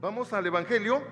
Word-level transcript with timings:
Vamos 0.00 0.32
al 0.32 0.46
Evangelio, 0.46 1.02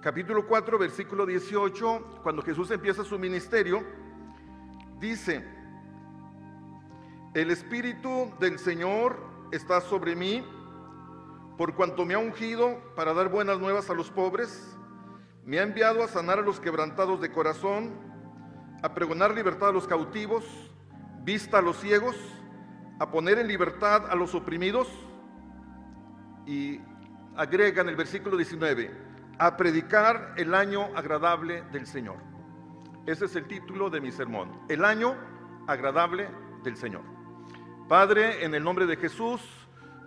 capítulo 0.00 0.46
4, 0.46 0.78
versículo 0.78 1.26
18, 1.26 2.20
cuando 2.22 2.40
Jesús 2.40 2.70
empieza 2.70 3.02
su 3.02 3.18
ministerio, 3.18 3.82
dice, 5.00 5.44
el 7.34 7.50
Espíritu 7.50 8.32
del 8.38 8.60
Señor 8.60 9.18
está 9.50 9.80
sobre 9.80 10.14
mí, 10.14 10.46
por 11.58 11.74
cuanto 11.74 12.04
me 12.04 12.14
ha 12.14 12.18
ungido 12.18 12.78
para 12.94 13.12
dar 13.12 13.28
buenas 13.28 13.58
nuevas 13.58 13.90
a 13.90 13.94
los 13.94 14.12
pobres, 14.12 14.76
me 15.44 15.58
ha 15.58 15.64
enviado 15.64 16.04
a 16.04 16.06
sanar 16.06 16.38
a 16.38 16.42
los 16.42 16.60
quebrantados 16.60 17.20
de 17.20 17.32
corazón, 17.32 17.90
a 18.84 18.94
pregonar 18.94 19.34
libertad 19.34 19.70
a 19.70 19.72
los 19.72 19.88
cautivos, 19.88 20.44
vista 21.24 21.58
a 21.58 21.62
los 21.62 21.80
ciegos, 21.80 22.14
a 23.00 23.10
poner 23.10 23.40
en 23.40 23.48
libertad 23.48 24.08
a 24.08 24.14
los 24.14 24.32
oprimidos 24.36 24.86
y 26.46 26.80
agrega 27.36 27.82
en 27.82 27.88
el 27.88 27.96
versículo 27.96 28.36
19, 28.36 28.90
a 29.38 29.56
predicar 29.56 30.34
el 30.36 30.54
año 30.54 30.84
agradable 30.96 31.62
del 31.72 31.86
Señor. 31.86 32.16
Ese 33.04 33.26
es 33.26 33.36
el 33.36 33.46
título 33.46 33.90
de 33.90 34.00
mi 34.00 34.10
sermón, 34.10 34.50
el 34.68 34.84
año 34.84 35.14
agradable 35.66 36.28
del 36.62 36.76
Señor. 36.76 37.02
Padre, 37.88 38.44
en 38.44 38.54
el 38.54 38.64
nombre 38.64 38.86
de 38.86 38.96
Jesús, 38.96 39.40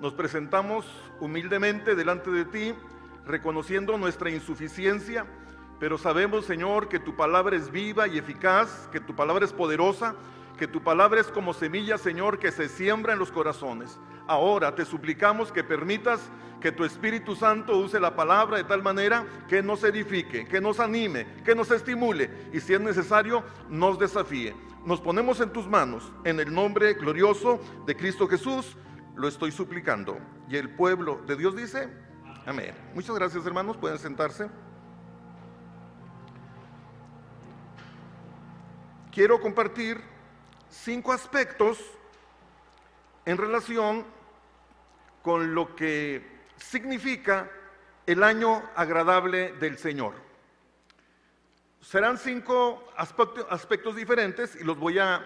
nos 0.02 0.14
presentamos 0.14 0.86
humildemente 1.20 1.95
delante 1.95 2.31
de 2.31 2.45
ti, 2.45 2.73
reconociendo 3.26 3.98
nuestra 3.98 4.31
insuficiencia, 4.31 5.26
pero 5.80 5.98
sabemos, 5.98 6.45
Señor, 6.45 6.90
que 6.90 7.00
tu 7.00 7.16
palabra 7.16 7.56
es 7.56 7.72
viva 7.72 8.08
y 8.08 8.17
eficaz, 8.17 8.90
que 8.92 9.00
tu 9.00 9.16
palabra 9.16 9.45
es 9.45 9.53
poderosa, 9.53 10.16
que 10.59 10.68
tu 10.68 10.84
palabra 10.84 11.22
es 11.22 11.27
como 11.27 11.54
semilla, 11.54 11.98
Señor, 11.98 12.38
que 12.38 12.52
se 12.52 12.67
siembra 12.67 13.13
en 13.13 13.20
los 13.20 13.31
corazones. 13.31 13.98
Ahora 14.27 14.76
te 14.76 14.84
suplicamos 14.84 15.54
que 15.54 15.63
permitas 15.63 16.30
que 16.59 16.73
tu 16.73 16.84
Espíritu 16.84 17.34
Santo 17.34 17.77
use 17.77 17.98
la 17.98 18.13
palabra 18.13 18.58
de 18.58 18.66
tal 18.66 18.84
manera 18.84 19.26
que 19.48 19.64
nos 19.64 19.86
edifique, 19.86 20.45
que 20.45 20.59
nos 20.59 20.81
anime, 20.81 21.25
que 21.45 21.56
nos 21.56 21.72
estimule 21.72 22.50
y 22.52 22.59
si 22.59 22.73
es 22.73 22.81
necesario 22.81 23.42
nos 23.69 23.97
desafíe. 23.97 24.53
Nos 24.86 25.00
ponemos 25.00 25.39
en 25.39 25.53
tus 25.53 25.66
manos, 25.66 26.11
en 26.25 26.42
el 26.42 26.53
nombre 26.53 26.94
glorioso 26.94 27.62
de 27.86 27.95
Cristo 27.95 28.28
Jesús, 28.28 28.75
lo 29.16 29.30
estoy 29.30 29.53
suplicando. 29.53 30.19
Y 30.50 30.58
el 30.58 30.75
pueblo 30.75 31.22
de 31.25 31.38
Dios 31.38 31.56
dice, 31.56 31.89
amén. 32.45 32.75
Muchas 32.94 33.16
gracias 33.16 33.45
hermanos, 33.45 33.78
pueden 33.78 33.97
sentarse. 33.97 34.50
Quiero 39.09 39.39
compartir 39.39 40.19
cinco 40.70 41.12
aspectos 41.12 41.80
en 43.25 43.38
relación 43.38 44.06
con 45.22 45.53
lo 45.53 45.75
que 45.75 46.39
significa 46.58 47.50
el 48.06 48.23
año 48.23 48.64
agradable 48.75 49.53
del 49.53 49.78
Señor. 49.78 50.14
Serán 51.81 52.17
cinco 52.17 52.92
aspectos, 52.97 53.95
diferentes 53.95 54.56
y 54.56 54.64
los 54.64 54.78
voy 54.78 55.00
a, 55.00 55.25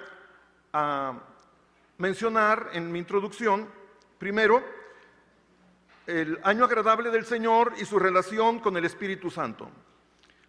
a 0.71 1.19
mencionar 1.97 2.69
en 2.73 2.91
mi 2.91 2.99
introducción. 2.99 3.69
Primero, 4.17 4.63
el 6.05 6.39
año 6.43 6.65
agradable 6.65 7.09
del 7.09 7.25
Señor 7.25 7.73
y 7.77 7.85
su 7.85 7.99
relación 7.99 8.59
con 8.59 8.77
el 8.77 8.85
Espíritu 8.85 9.29
Santo. 9.29 9.69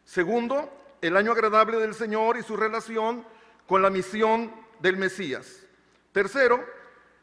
Segundo, 0.05 0.97
el 1.01 1.17
año 1.17 1.33
agradable 1.33 1.79
del 1.79 1.95
Señor 1.95 2.37
y 2.37 2.43
su 2.43 2.57
relación 2.57 3.25
con 3.67 3.81
la 3.81 3.91
misión 3.91 4.64
del 4.81 4.97
Mesías. 4.97 5.67
Tercero, 6.13 6.65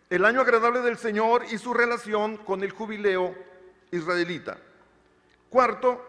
el 0.09 0.25
año 0.25 0.41
agradable 0.41 0.81
del 0.81 0.97
Señor 0.97 1.45
y 1.52 1.58
su 1.58 1.73
relación 1.73 2.38
con 2.38 2.63
el 2.63 2.71
jubileo 2.71 3.35
israelita. 3.91 4.58
Cuarto, 5.49 6.05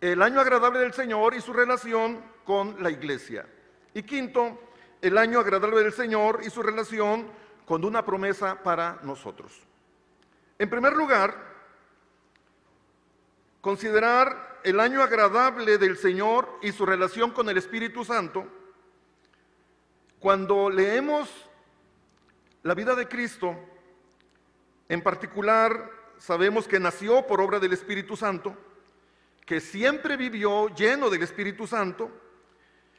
el 0.00 0.22
año 0.22 0.40
agradable 0.40 0.80
del 0.80 0.92
Señor 0.92 1.34
y 1.34 1.40
su 1.40 1.52
relación 1.52 2.22
con 2.44 2.82
la 2.82 2.90
iglesia. 2.90 3.46
Y 3.94 4.02
quinto, 4.02 4.58
el 5.02 5.18
año 5.18 5.40
agradable 5.40 5.82
del 5.82 5.92
Señor 5.92 6.40
y 6.44 6.50
su 6.50 6.62
relación 6.62 7.26
con 7.66 7.84
una 7.84 8.04
promesa 8.04 8.62
para 8.62 8.98
nosotros. 9.02 9.52
En 10.58 10.68
primer 10.68 10.94
lugar, 10.94 11.34
considerar 13.60 14.60
el 14.64 14.80
año 14.80 15.02
agradable 15.02 15.78
del 15.78 15.96
Señor 15.96 16.58
y 16.62 16.72
su 16.72 16.84
relación 16.84 17.30
con 17.30 17.48
el 17.48 17.56
Espíritu 17.56 18.04
Santo. 18.04 18.46
Cuando 20.20 20.68
leemos 20.68 21.30
la 22.62 22.74
vida 22.74 22.94
de 22.94 23.08
Cristo, 23.08 23.56
en 24.86 25.02
particular, 25.02 25.90
sabemos 26.18 26.68
que 26.68 26.78
nació 26.78 27.26
por 27.26 27.40
obra 27.40 27.58
del 27.58 27.72
Espíritu 27.72 28.18
Santo, 28.18 28.54
que 29.46 29.60
siempre 29.60 30.18
vivió 30.18 30.68
lleno 30.74 31.08
del 31.08 31.22
Espíritu 31.22 31.66
Santo, 31.66 32.10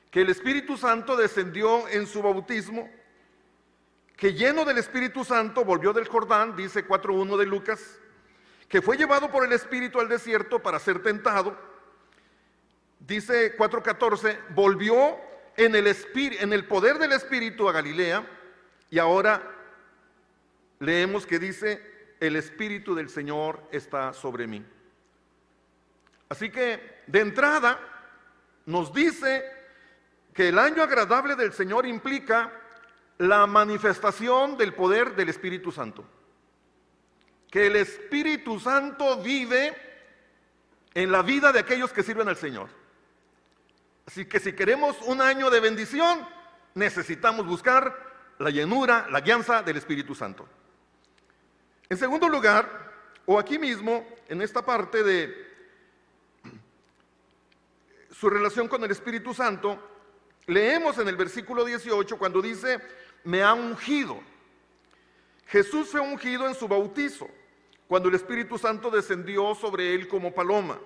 que 0.10 0.22
el 0.22 0.32
Espíritu 0.32 0.78
Santo 0.78 1.16
descendió 1.16 1.88
en 1.90 2.08
su 2.08 2.24
bautismo, 2.24 2.90
que 4.18 4.34
lleno 4.34 4.66
del 4.66 4.80
Espíritu 4.80 5.24
Santo 5.24 5.64
volvió 5.64 5.94
del 5.94 6.08
Jordán, 6.08 6.56
dice 6.56 6.88
4.1 6.88 7.38
de 7.38 7.46
Lucas, 7.46 8.00
que 8.68 8.82
fue 8.82 8.98
llevado 8.98 9.30
por 9.30 9.46
el 9.46 9.54
Espíritu 9.54 10.00
al 10.00 10.10
desierto 10.10 10.60
para 10.60 10.80
ser 10.80 11.04
tentado, 11.04 11.56
dice 13.00 13.56
4.14, 13.56 14.40
volvió 14.56 15.30
en 15.58 15.76
el, 15.76 15.88
en 15.88 16.54
el 16.54 16.66
poder 16.66 16.98
del 16.98 17.12
Espíritu 17.12 17.68
a 17.68 17.72
Galilea, 17.72 18.26
y 18.90 19.00
ahora 19.00 19.42
leemos 20.80 21.26
que 21.26 21.40
dice, 21.40 22.16
el 22.20 22.36
Espíritu 22.36 22.96
del 22.96 23.10
Señor 23.10 23.64
está 23.72 24.14
sobre 24.14 24.48
mí. 24.48 24.64
Así 26.30 26.50
que 26.50 27.02
de 27.08 27.20
entrada 27.20 27.80
nos 28.66 28.94
dice 28.94 29.44
que 30.34 30.50
el 30.50 30.60
año 30.60 30.82
agradable 30.82 31.36
del 31.36 31.52
Señor 31.52 31.86
implica 31.86 32.52
la 33.18 33.46
manifestación 33.46 34.58
del 34.58 34.74
poder 34.74 35.16
del 35.16 35.30
Espíritu 35.30 35.72
Santo. 35.72 36.06
Que 37.50 37.68
el 37.68 37.76
Espíritu 37.76 38.60
Santo 38.60 39.22
vive 39.22 39.76
en 40.94 41.12
la 41.12 41.22
vida 41.22 41.52
de 41.52 41.60
aquellos 41.60 41.92
que 41.92 42.04
sirven 42.04 42.30
al 42.30 42.38
Señor. 42.38 42.70
Así 44.12 44.26
que 44.26 44.42
si 44.42 44.52
queremos 44.52 44.98
un 45.04 45.22
año 45.22 45.50
de 45.50 45.62
bendición, 45.62 46.28
necesitamos 46.76 47.46
buscar 47.46 47.96
la 48.40 48.50
llenura, 48.50 49.08
la 49.10 49.22
guianza 49.22 49.64
del 49.64 49.78
Espíritu 49.78 50.14
Santo. 50.14 50.46
En 51.88 51.96
segundo 51.98 52.28
lugar, 52.28 52.92
o 53.26 53.40
aquí 53.40 53.58
mismo, 53.58 54.06
en 54.28 54.42
esta 54.42 54.66
parte 54.66 55.02
de 55.02 55.48
su 58.12 58.30
relación 58.30 58.68
con 58.68 58.84
el 58.84 58.92
Espíritu 58.92 59.34
Santo, 59.34 59.80
leemos 60.46 60.98
en 60.98 61.08
el 61.08 61.16
versículo 61.16 61.64
18 61.64 62.18
cuando 62.18 62.42
dice, 62.42 62.82
me 63.24 63.42
ha 63.42 63.54
ungido. 63.54 64.20
Jesús 65.48 65.88
fue 65.88 66.02
ungido 66.02 66.50
en 66.50 66.56
su 66.56 66.68
bautizo, 66.68 67.30
cuando 67.88 68.10
el 68.10 68.16
Espíritu 68.16 68.58
Santo 68.58 68.92
descendió 68.92 69.56
sobre 69.56 69.96
él 69.96 70.10
como 70.10 70.34
paloma, 70.34 70.82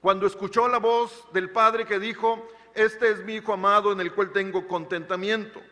cuando 0.00 0.26
escuchó 0.26 0.68
la 0.68 0.78
voz 0.78 1.26
del 1.32 1.50
Padre 1.50 1.84
que 1.84 1.98
dijo, 1.98 2.48
este 2.74 3.10
es 3.10 3.24
mi 3.24 3.36
Hijo 3.36 3.52
amado 3.52 3.92
en 3.92 4.00
el 4.00 4.12
cual 4.12 4.32
tengo 4.32 4.68
contentamiento. 4.68 5.62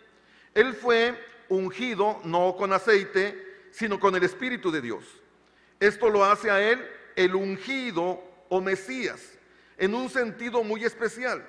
Él 0.55 0.75
fue 0.75 1.19
ungido 1.49 2.21
no 2.25 2.57
con 2.57 2.73
aceite, 2.73 3.69
sino 3.71 4.01
con 4.01 4.15
el 4.15 4.25
Espíritu 4.25 4.71
de 4.71 4.81
Dios. 4.81 5.05
Esto 5.81 6.09
lo 6.09 6.25
hace 6.25 6.51
a 6.51 6.61
él 6.61 6.85
el 7.17 7.35
ungido 7.35 8.23
o 8.49 8.61
Mesías, 8.61 9.39
en 9.77 9.95
un 9.95 10.09
sentido 10.09 10.63
muy 10.65 10.85
especial. 10.85 11.47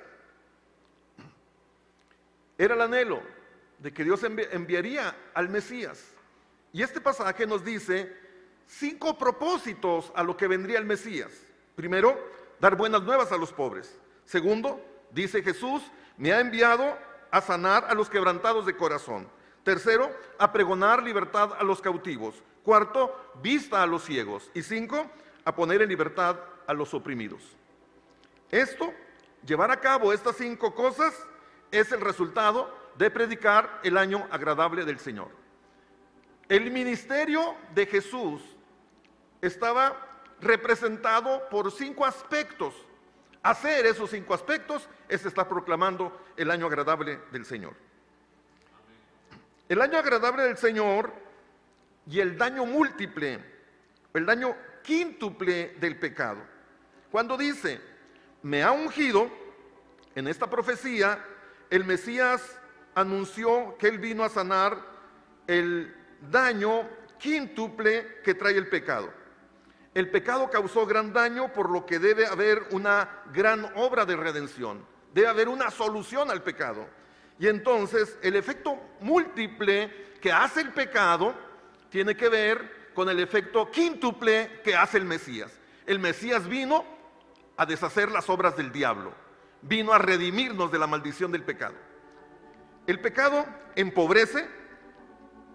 Era 2.58 2.74
el 2.74 2.80
anhelo 2.80 3.22
de 3.78 3.92
que 3.92 4.04
Dios 4.04 4.22
enviaría 4.24 5.14
al 5.34 5.48
Mesías. 5.48 6.12
Y 6.72 6.82
este 6.82 7.00
pasaje 7.00 7.46
nos 7.46 7.64
dice 7.64 8.14
cinco 8.66 9.16
propósitos 9.16 10.12
a 10.14 10.22
lo 10.22 10.36
que 10.36 10.46
vendría 10.46 10.78
el 10.78 10.84
Mesías. 10.84 11.30
Primero, 11.74 12.18
dar 12.60 12.76
buenas 12.76 13.02
nuevas 13.02 13.32
a 13.32 13.36
los 13.36 13.52
pobres. 13.52 13.98
Segundo, 14.24 14.80
dice 15.10 15.42
Jesús, 15.42 15.82
me 16.16 16.32
ha 16.32 16.40
enviado 16.40 16.96
a 17.30 17.40
sanar 17.40 17.84
a 17.88 17.94
los 17.94 18.08
quebrantados 18.08 18.66
de 18.66 18.76
corazón. 18.76 19.28
Tercero, 19.62 20.10
a 20.38 20.52
pregonar 20.52 21.02
libertad 21.02 21.50
a 21.58 21.64
los 21.64 21.80
cautivos. 21.80 22.42
Cuarto, 22.62 23.32
vista 23.42 23.82
a 23.82 23.86
los 23.86 24.04
ciegos. 24.04 24.50
Y 24.54 24.62
cinco, 24.62 25.10
a 25.44 25.54
poner 25.54 25.82
en 25.82 25.88
libertad 25.88 26.36
a 26.66 26.72
los 26.72 26.94
oprimidos. 26.94 27.42
Esto, 28.50 28.92
llevar 29.44 29.70
a 29.70 29.80
cabo 29.80 30.12
estas 30.12 30.36
cinco 30.36 30.74
cosas, 30.74 31.14
es 31.70 31.92
el 31.92 32.00
resultado 32.00 32.72
de 32.96 33.10
predicar 33.10 33.80
el 33.82 33.98
año 33.98 34.26
agradable 34.30 34.84
del 34.84 34.98
Señor. 34.98 35.28
El 36.48 36.70
ministerio 36.70 37.56
de 37.74 37.86
Jesús 37.86 38.40
estaba 39.42 40.05
representado 40.40 41.48
por 41.48 41.72
cinco 41.72 42.04
aspectos 42.04 42.74
hacer 43.46 43.86
esos 43.86 44.10
cinco 44.10 44.34
aspectos 44.34 44.88
es 45.08 45.24
estar 45.24 45.48
proclamando 45.48 46.20
el 46.36 46.50
año 46.50 46.66
agradable 46.66 47.20
del 47.30 47.44
Señor. 47.44 47.74
El 49.68 49.80
año 49.80 49.98
agradable 49.98 50.42
del 50.42 50.56
Señor 50.56 51.12
y 52.08 52.18
el 52.18 52.36
daño 52.36 52.66
múltiple, 52.66 53.40
el 54.14 54.26
daño 54.26 54.56
quíntuple 54.82 55.76
del 55.80 55.96
pecado. 55.98 56.40
Cuando 57.10 57.36
dice, 57.36 57.80
me 58.42 58.62
ha 58.62 58.72
ungido, 58.72 59.30
en 60.16 60.26
esta 60.26 60.50
profecía, 60.50 61.24
el 61.70 61.84
Mesías 61.84 62.58
anunció 62.94 63.76
que 63.78 63.88
él 63.88 63.98
vino 63.98 64.24
a 64.24 64.28
sanar 64.28 64.76
el 65.46 65.94
daño 66.30 66.88
quíntuple 67.18 68.22
que 68.24 68.34
trae 68.34 68.56
el 68.56 68.68
pecado. 68.68 69.12
El 69.96 70.10
pecado 70.10 70.50
causó 70.50 70.84
gran 70.84 71.14
daño, 71.14 71.50
por 71.54 71.70
lo 71.70 71.86
que 71.86 71.98
debe 71.98 72.26
haber 72.26 72.66
una 72.72 73.22
gran 73.32 73.72
obra 73.76 74.04
de 74.04 74.14
redención. 74.14 74.84
Debe 75.14 75.28
haber 75.28 75.48
una 75.48 75.70
solución 75.70 76.30
al 76.30 76.42
pecado. 76.42 76.86
Y 77.38 77.46
entonces 77.46 78.18
el 78.20 78.36
efecto 78.36 78.78
múltiple 79.00 80.18
que 80.20 80.30
hace 80.30 80.60
el 80.60 80.74
pecado 80.74 81.34
tiene 81.88 82.14
que 82.14 82.28
ver 82.28 82.90
con 82.92 83.08
el 83.08 83.20
efecto 83.20 83.70
quíntuple 83.70 84.60
que 84.62 84.76
hace 84.76 84.98
el 84.98 85.06
Mesías. 85.06 85.58
El 85.86 85.98
Mesías 85.98 86.46
vino 86.46 86.84
a 87.56 87.64
deshacer 87.64 88.10
las 88.10 88.28
obras 88.28 88.54
del 88.54 88.72
diablo, 88.72 89.14
vino 89.62 89.94
a 89.94 89.98
redimirnos 89.98 90.70
de 90.70 90.78
la 90.78 90.86
maldición 90.86 91.32
del 91.32 91.42
pecado. 91.42 91.76
El 92.86 93.00
pecado 93.00 93.46
empobrece 93.74 94.46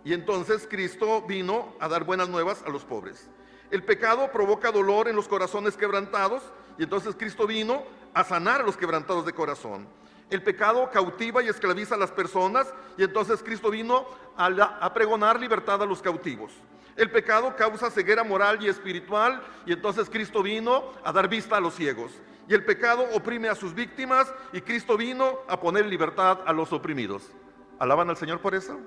y 0.03 0.13
entonces 0.13 0.67
Cristo 0.67 1.21
vino 1.27 1.75
a 1.79 1.87
dar 1.87 2.05
buenas 2.05 2.27
nuevas 2.27 2.63
a 2.65 2.69
los 2.69 2.83
pobres. 2.85 3.29
El 3.71 3.83
pecado 3.83 4.29
provoca 4.31 4.69
dolor 4.69 5.07
en 5.07 5.15
los 5.15 5.29
corazones 5.29 5.77
quebrantados 5.77 6.43
y 6.77 6.83
entonces 6.83 7.15
Cristo 7.17 7.47
vino 7.47 7.83
a 8.13 8.23
sanar 8.25 8.59
a 8.61 8.65
los 8.65 8.75
quebrantados 8.75 9.25
de 9.25 9.31
corazón. 9.31 9.87
El 10.29 10.43
pecado 10.43 10.89
cautiva 10.91 11.41
y 11.41 11.47
esclaviza 11.47 11.95
a 11.95 11.97
las 11.97 12.11
personas 12.11 12.73
y 12.97 13.03
entonces 13.03 13.41
Cristo 13.41 13.69
vino 13.69 14.05
a, 14.35 14.93
pregonar 14.93 15.39
libertad 15.39 15.81
a 15.81 15.85
los 15.85 16.01
cautivos. 16.01 16.51
El 16.97 17.09
pecado 17.11 17.55
causa 17.55 17.89
ceguera 17.89 18.25
moral 18.25 18.61
y 18.61 18.67
espiritual 18.67 19.41
y 19.65 19.71
entonces 19.71 20.09
Cristo 20.09 20.43
vino 20.43 20.91
a 21.05 21.13
dar 21.13 21.29
vista 21.29 21.55
a 21.55 21.61
los 21.61 21.73
ciegos. 21.73 22.11
Y 22.49 22.53
el 22.53 22.65
pecado 22.65 23.07
oprime 23.13 23.47
a 23.47 23.55
sus 23.55 23.73
víctimas 23.73 24.33
y 24.51 24.59
Cristo 24.59 24.97
vino 24.97 25.39
a 25.47 25.57
poner 25.59 25.85
libertad 25.85 26.39
a 26.45 26.51
los 26.51 26.73
oprimidos. 26.73 27.31
¿Alaban 27.79 28.09
al 28.09 28.17
Señor 28.17 28.41
por 28.41 28.53
eso? 28.53 28.77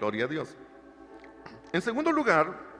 Gloria 0.00 0.24
a 0.24 0.28
Dios. 0.28 0.56
En 1.72 1.80
segundo 1.80 2.10
lugar, 2.10 2.73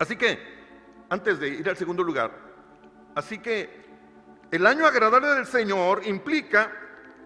así 0.00 0.16
que, 0.16 0.40
antes 1.08 1.38
de 1.38 1.48
ir 1.48 1.68
al 1.68 1.76
segundo 1.76 2.02
lugar, 2.02 2.32
así 3.14 3.38
que 3.38 3.84
el 4.50 4.66
año 4.66 4.84
agradable 4.84 5.28
del 5.28 5.46
Señor 5.46 6.04
implica 6.06 6.72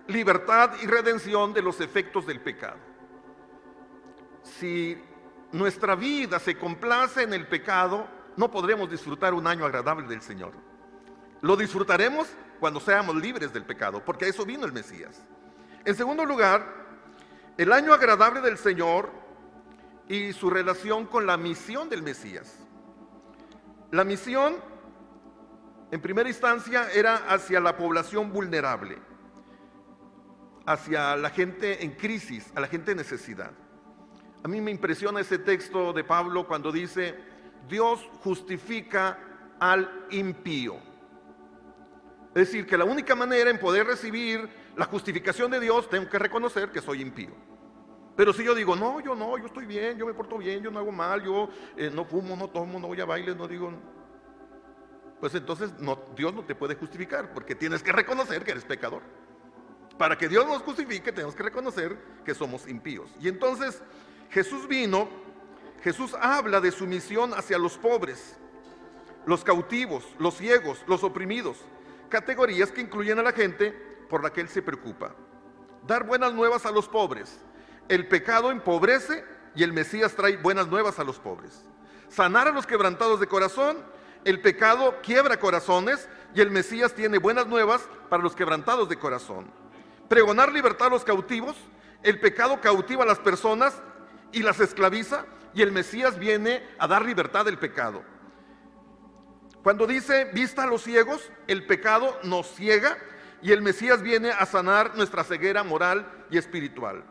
libertad 0.08 0.72
y 0.82 0.86
redención 0.86 1.54
de 1.54 1.62
los 1.62 1.80
efectos 1.80 2.26
del 2.26 2.40
pecado. 2.40 2.76
Si 4.42 5.02
nuestra 5.52 5.94
vida 5.94 6.38
se 6.38 6.58
complace 6.58 7.22
en 7.22 7.32
el 7.32 7.46
pecado, 7.46 8.06
no 8.36 8.50
podremos 8.50 8.90
disfrutar 8.90 9.32
un 9.32 9.46
año 9.46 9.64
agradable 9.64 10.06
del 10.06 10.20
Señor. 10.20 10.52
Lo 11.40 11.56
disfrutaremos 11.56 12.28
cuando 12.60 12.80
seamos 12.80 13.16
libres 13.16 13.52
del 13.52 13.64
pecado, 13.64 14.04
porque 14.04 14.26
a 14.26 14.28
eso 14.28 14.44
vino 14.44 14.66
el 14.66 14.72
Mesías. 14.72 15.22
En 15.84 15.94
segundo 15.94 16.24
lugar, 16.24 16.66
el 17.56 17.72
año 17.72 17.92
agradable 17.92 18.40
del 18.40 18.58
Señor 18.58 19.10
y 20.08 20.32
su 20.32 20.50
relación 20.50 21.06
con 21.06 21.26
la 21.26 21.36
misión 21.36 21.88
del 21.88 22.02
Mesías. 22.02 22.63
La 23.94 24.02
misión 24.02 24.56
en 25.92 26.00
primera 26.00 26.28
instancia 26.28 26.90
era 26.92 27.14
hacia 27.28 27.60
la 27.60 27.76
población 27.76 28.32
vulnerable, 28.32 28.98
hacia 30.66 31.14
la 31.14 31.30
gente 31.30 31.84
en 31.84 31.92
crisis, 31.92 32.50
a 32.56 32.60
la 32.60 32.66
gente 32.66 32.90
en 32.90 32.96
necesidad. 32.96 33.52
A 34.42 34.48
mí 34.48 34.60
me 34.60 34.72
impresiona 34.72 35.20
ese 35.20 35.38
texto 35.38 35.92
de 35.92 36.02
Pablo 36.02 36.44
cuando 36.44 36.72
dice, 36.72 37.14
Dios 37.68 38.00
justifica 38.24 39.16
al 39.60 40.06
impío. 40.10 40.74
Es 42.30 42.48
decir, 42.48 42.66
que 42.66 42.76
la 42.76 42.84
única 42.84 43.14
manera 43.14 43.48
en 43.48 43.60
poder 43.60 43.86
recibir 43.86 44.48
la 44.76 44.86
justificación 44.86 45.52
de 45.52 45.60
Dios, 45.60 45.88
tengo 45.88 46.08
que 46.10 46.18
reconocer 46.18 46.72
que 46.72 46.80
soy 46.80 47.00
impío. 47.00 47.30
Pero 48.16 48.32
si 48.32 48.44
yo 48.44 48.54
digo, 48.54 48.76
no, 48.76 49.00
yo 49.00 49.14
no, 49.14 49.36
yo 49.38 49.46
estoy 49.46 49.66
bien, 49.66 49.98
yo 49.98 50.06
me 50.06 50.14
porto 50.14 50.38
bien, 50.38 50.62
yo 50.62 50.70
no 50.70 50.78
hago 50.78 50.92
mal, 50.92 51.22
yo 51.22 51.48
eh, 51.76 51.90
no 51.92 52.04
fumo, 52.04 52.36
no 52.36 52.48
tomo, 52.48 52.78
no 52.78 52.86
voy 52.86 53.00
a 53.00 53.04
bailes, 53.04 53.36
no 53.36 53.48
digo, 53.48 53.72
pues 55.18 55.34
entonces 55.34 55.72
no, 55.78 55.98
Dios 56.14 56.32
no 56.32 56.44
te 56.44 56.54
puede 56.54 56.76
justificar, 56.76 57.32
porque 57.32 57.54
tienes 57.54 57.82
que 57.82 57.92
reconocer 57.92 58.44
que 58.44 58.52
eres 58.52 58.64
pecador. 58.64 59.02
Para 59.98 60.18
que 60.18 60.28
Dios 60.28 60.46
nos 60.46 60.62
justifique, 60.62 61.12
tenemos 61.12 61.34
que 61.34 61.42
reconocer 61.42 61.96
que 62.24 62.34
somos 62.34 62.68
impíos. 62.68 63.10
Y 63.20 63.28
entonces 63.28 63.82
Jesús 64.30 64.68
vino, 64.68 65.08
Jesús 65.82 66.14
habla 66.20 66.60
de 66.60 66.70
su 66.70 66.86
misión 66.86 67.32
hacia 67.34 67.58
los 67.58 67.78
pobres, 67.78 68.36
los 69.26 69.42
cautivos, 69.44 70.04
los 70.18 70.36
ciegos, 70.36 70.84
los 70.86 71.02
oprimidos, 71.04 71.58
categorías 72.08 72.70
que 72.70 72.80
incluyen 72.80 73.18
a 73.18 73.22
la 73.22 73.32
gente 73.32 73.72
por 74.08 74.22
la 74.22 74.32
que 74.32 74.40
Él 74.40 74.48
se 74.48 74.62
preocupa. 74.62 75.14
Dar 75.86 76.04
buenas 76.04 76.32
nuevas 76.32 76.66
a 76.66 76.70
los 76.70 76.88
pobres. 76.88 77.40
El 77.88 78.08
pecado 78.08 78.50
empobrece 78.50 79.24
y 79.54 79.62
el 79.62 79.72
Mesías 79.72 80.14
trae 80.14 80.36
buenas 80.36 80.68
nuevas 80.68 80.98
a 80.98 81.04
los 81.04 81.18
pobres. 81.18 81.64
Sanar 82.08 82.48
a 82.48 82.52
los 82.52 82.66
quebrantados 82.66 83.20
de 83.20 83.26
corazón 83.26 83.78
el 84.24 84.40
pecado 84.40 84.96
quiebra 85.02 85.38
corazones 85.38 86.08
y 86.34 86.40
el 86.40 86.50
Mesías 86.50 86.94
tiene 86.94 87.18
buenas 87.18 87.46
nuevas 87.46 87.86
para 88.08 88.22
los 88.22 88.34
quebrantados 88.34 88.88
de 88.88 88.96
corazón. 88.96 89.50
Pregonar 90.08 90.50
libertad 90.50 90.86
a 90.86 90.90
los 90.90 91.04
cautivos, 91.04 91.56
el 92.02 92.18
pecado 92.20 92.60
cautiva 92.60 93.04
a 93.04 93.06
las 93.06 93.18
personas 93.18 93.74
y 94.32 94.42
las 94.42 94.60
esclaviza 94.60 95.26
y 95.52 95.60
el 95.60 95.72
Mesías 95.72 96.18
viene 96.18 96.66
a 96.78 96.88
dar 96.88 97.04
libertad 97.04 97.44
del 97.44 97.58
pecado. 97.58 98.02
Cuando 99.62 99.86
dice 99.86 100.24
vista 100.32 100.62
a 100.64 100.66
los 100.66 100.82
ciegos, 100.82 101.30
el 101.46 101.66
pecado 101.66 102.18
nos 102.22 102.46
ciega 102.54 102.96
y 103.42 103.52
el 103.52 103.60
Mesías 103.60 104.00
viene 104.02 104.30
a 104.30 104.46
sanar 104.46 104.96
nuestra 104.96 105.22
ceguera 105.22 105.62
moral 105.64 106.10
y 106.30 106.38
espiritual. 106.38 107.04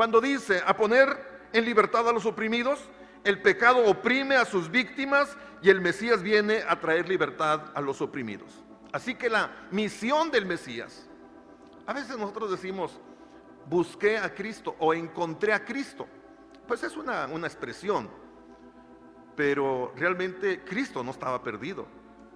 Cuando 0.00 0.22
dice 0.22 0.62
a 0.66 0.74
poner 0.74 1.14
en 1.52 1.62
libertad 1.66 2.08
a 2.08 2.12
los 2.14 2.24
oprimidos, 2.24 2.88
el 3.22 3.42
pecado 3.42 3.84
oprime 3.84 4.34
a 4.34 4.46
sus 4.46 4.70
víctimas 4.70 5.36
y 5.60 5.68
el 5.68 5.82
Mesías 5.82 6.22
viene 6.22 6.62
a 6.66 6.80
traer 6.80 7.06
libertad 7.06 7.70
a 7.74 7.82
los 7.82 8.00
oprimidos. 8.00 8.64
Así 8.92 9.14
que 9.14 9.28
la 9.28 9.50
misión 9.70 10.30
del 10.30 10.46
Mesías, 10.46 11.06
a 11.84 11.92
veces 11.92 12.16
nosotros 12.16 12.50
decimos, 12.50 12.98
busqué 13.66 14.16
a 14.16 14.34
Cristo 14.34 14.74
o 14.78 14.94
encontré 14.94 15.52
a 15.52 15.66
Cristo. 15.66 16.08
Pues 16.66 16.82
es 16.82 16.96
una, 16.96 17.26
una 17.26 17.46
expresión, 17.46 18.08
pero 19.36 19.92
realmente 19.96 20.64
Cristo 20.64 21.04
no 21.04 21.10
estaba 21.10 21.42
perdido 21.42 21.86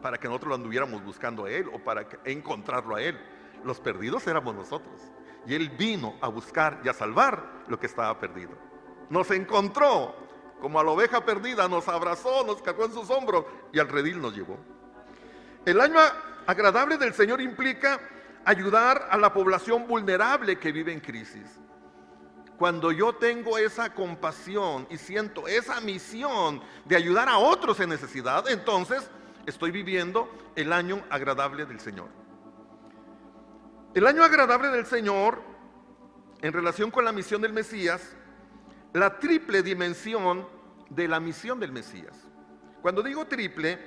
para 0.03 0.19
que 0.19 0.29
nosotros 0.29 0.51
lo 0.51 0.57
anduviéramos 0.57 1.03
buscando 1.03 1.47
a 1.47 1.51
Él 1.51 1.71
o 1.73 1.79
para 1.79 2.07
encontrarlo 2.27 2.95
a 2.95 3.01
Él. 3.01 3.19
Los 3.65 3.81
perdidos 3.81 4.27
éramos 4.27 4.55
nosotros. 4.55 5.01
Y 5.47 5.55
Él 5.55 5.71
vino 5.71 6.15
a 6.21 6.29
buscar 6.29 6.81
y 6.85 6.89
a 6.89 6.95
salvar 6.95 7.65
lo 7.69 7.79
que 7.79 7.87
estaba 7.87 8.19
perdido. 8.19 8.53
Nos 9.11 9.31
encontró 9.31 10.15
como 10.61 10.81
a 10.81 10.85
la 10.85 10.91
oveja 10.93 11.25
perdida, 11.25 11.69
nos 11.69 11.89
abrazó, 11.89 12.45
nos 12.45 12.63
cargó 12.63 12.87
en 12.87 12.93
sus 12.93 13.11
hombros 13.11 13.45
y 13.73 13.79
al 13.79 13.89
redil 13.89 14.21
nos 14.21 14.35
llevó. 14.35 14.59
El 15.67 15.81
año 15.81 15.99
agradable 16.47 16.97
del 16.97 17.13
Señor 17.13 17.41
implica 17.41 18.01
ayudar 18.45 19.09
a 19.11 19.17
la 19.17 19.33
población 19.33 19.87
vulnerable 19.87 20.59
que 20.59 20.73
vive 20.73 20.93
en 20.93 21.01
crisis. 21.01 21.61
Cuando 22.59 22.93
yo 22.93 23.15
tengo 23.15 23.59
esa 23.59 23.93
compasión 23.93 24.87
y 24.89 24.97
siento 24.97 25.49
esa 25.49 25.81
misión 25.81 26.63
de 26.85 26.97
ayudar 26.97 27.29
a 27.29 27.39
otros 27.39 27.81
en 27.81 27.91
necesidad, 27.91 28.49
entonces 28.49 29.11
estoy 29.45 29.71
viviendo 29.71 30.31
el 30.55 30.73
año 30.73 31.03
agradable 31.11 31.67
del 31.67 31.81
Señor. 31.81 32.24
El 33.95 34.09
año 34.09 34.25
agradable 34.25 34.71
del 34.71 34.87
Señor, 34.87 35.41
en 36.43 36.53
relación 36.53 36.91
con 36.91 37.05
la 37.05 37.13
misión 37.13 37.41
del 37.41 37.53
Mesías, 37.53 38.17
la 38.93 39.21
triple 39.21 39.63
dimensión 39.63 40.49
de 40.91 41.07
la 41.07 41.21
misión 41.21 41.61
del 41.61 41.71
Mesías. 41.71 42.27
Cuando 42.83 43.05
digo 43.05 43.25
triple, 43.29 43.79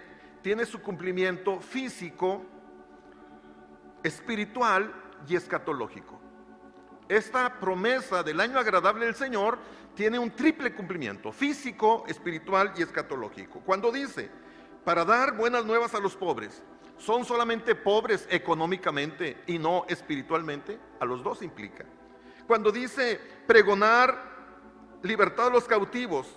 tiene 0.41 0.65
su 0.65 0.81
cumplimiento 0.81 1.59
físico, 1.59 2.45
espiritual 4.01 4.93
y 5.27 5.35
escatológico. 5.35 6.21
Esta 7.09 7.59
promesa 7.59 8.23
del 8.23 8.39
año 8.39 8.59
agradable 8.59 9.07
del 9.07 9.15
Señor 9.15 9.59
tiene 9.93 10.17
un 10.17 10.31
triple 10.31 10.73
cumplimiento, 10.73 11.33
físico, 11.33 12.05
espiritual 12.07 12.71
y 12.77 12.81
escatológico. 12.81 13.59
Cuando 13.59 13.91
dice, 13.91 14.31
para 14.85 15.03
dar 15.03 15.35
buenas 15.35 15.65
nuevas 15.65 15.93
a 15.95 15.99
los 15.99 16.15
pobres, 16.15 16.63
¿son 16.97 17.25
solamente 17.25 17.75
pobres 17.75 18.27
económicamente 18.29 19.43
y 19.47 19.59
no 19.59 19.85
espiritualmente? 19.87 20.79
A 20.99 21.05
los 21.05 21.23
dos 21.23 21.41
implica. 21.41 21.85
Cuando 22.47 22.71
dice, 22.71 23.19
pregonar 23.45 24.17
libertad 25.03 25.47
a 25.47 25.51
los 25.51 25.65
cautivos, 25.65 26.27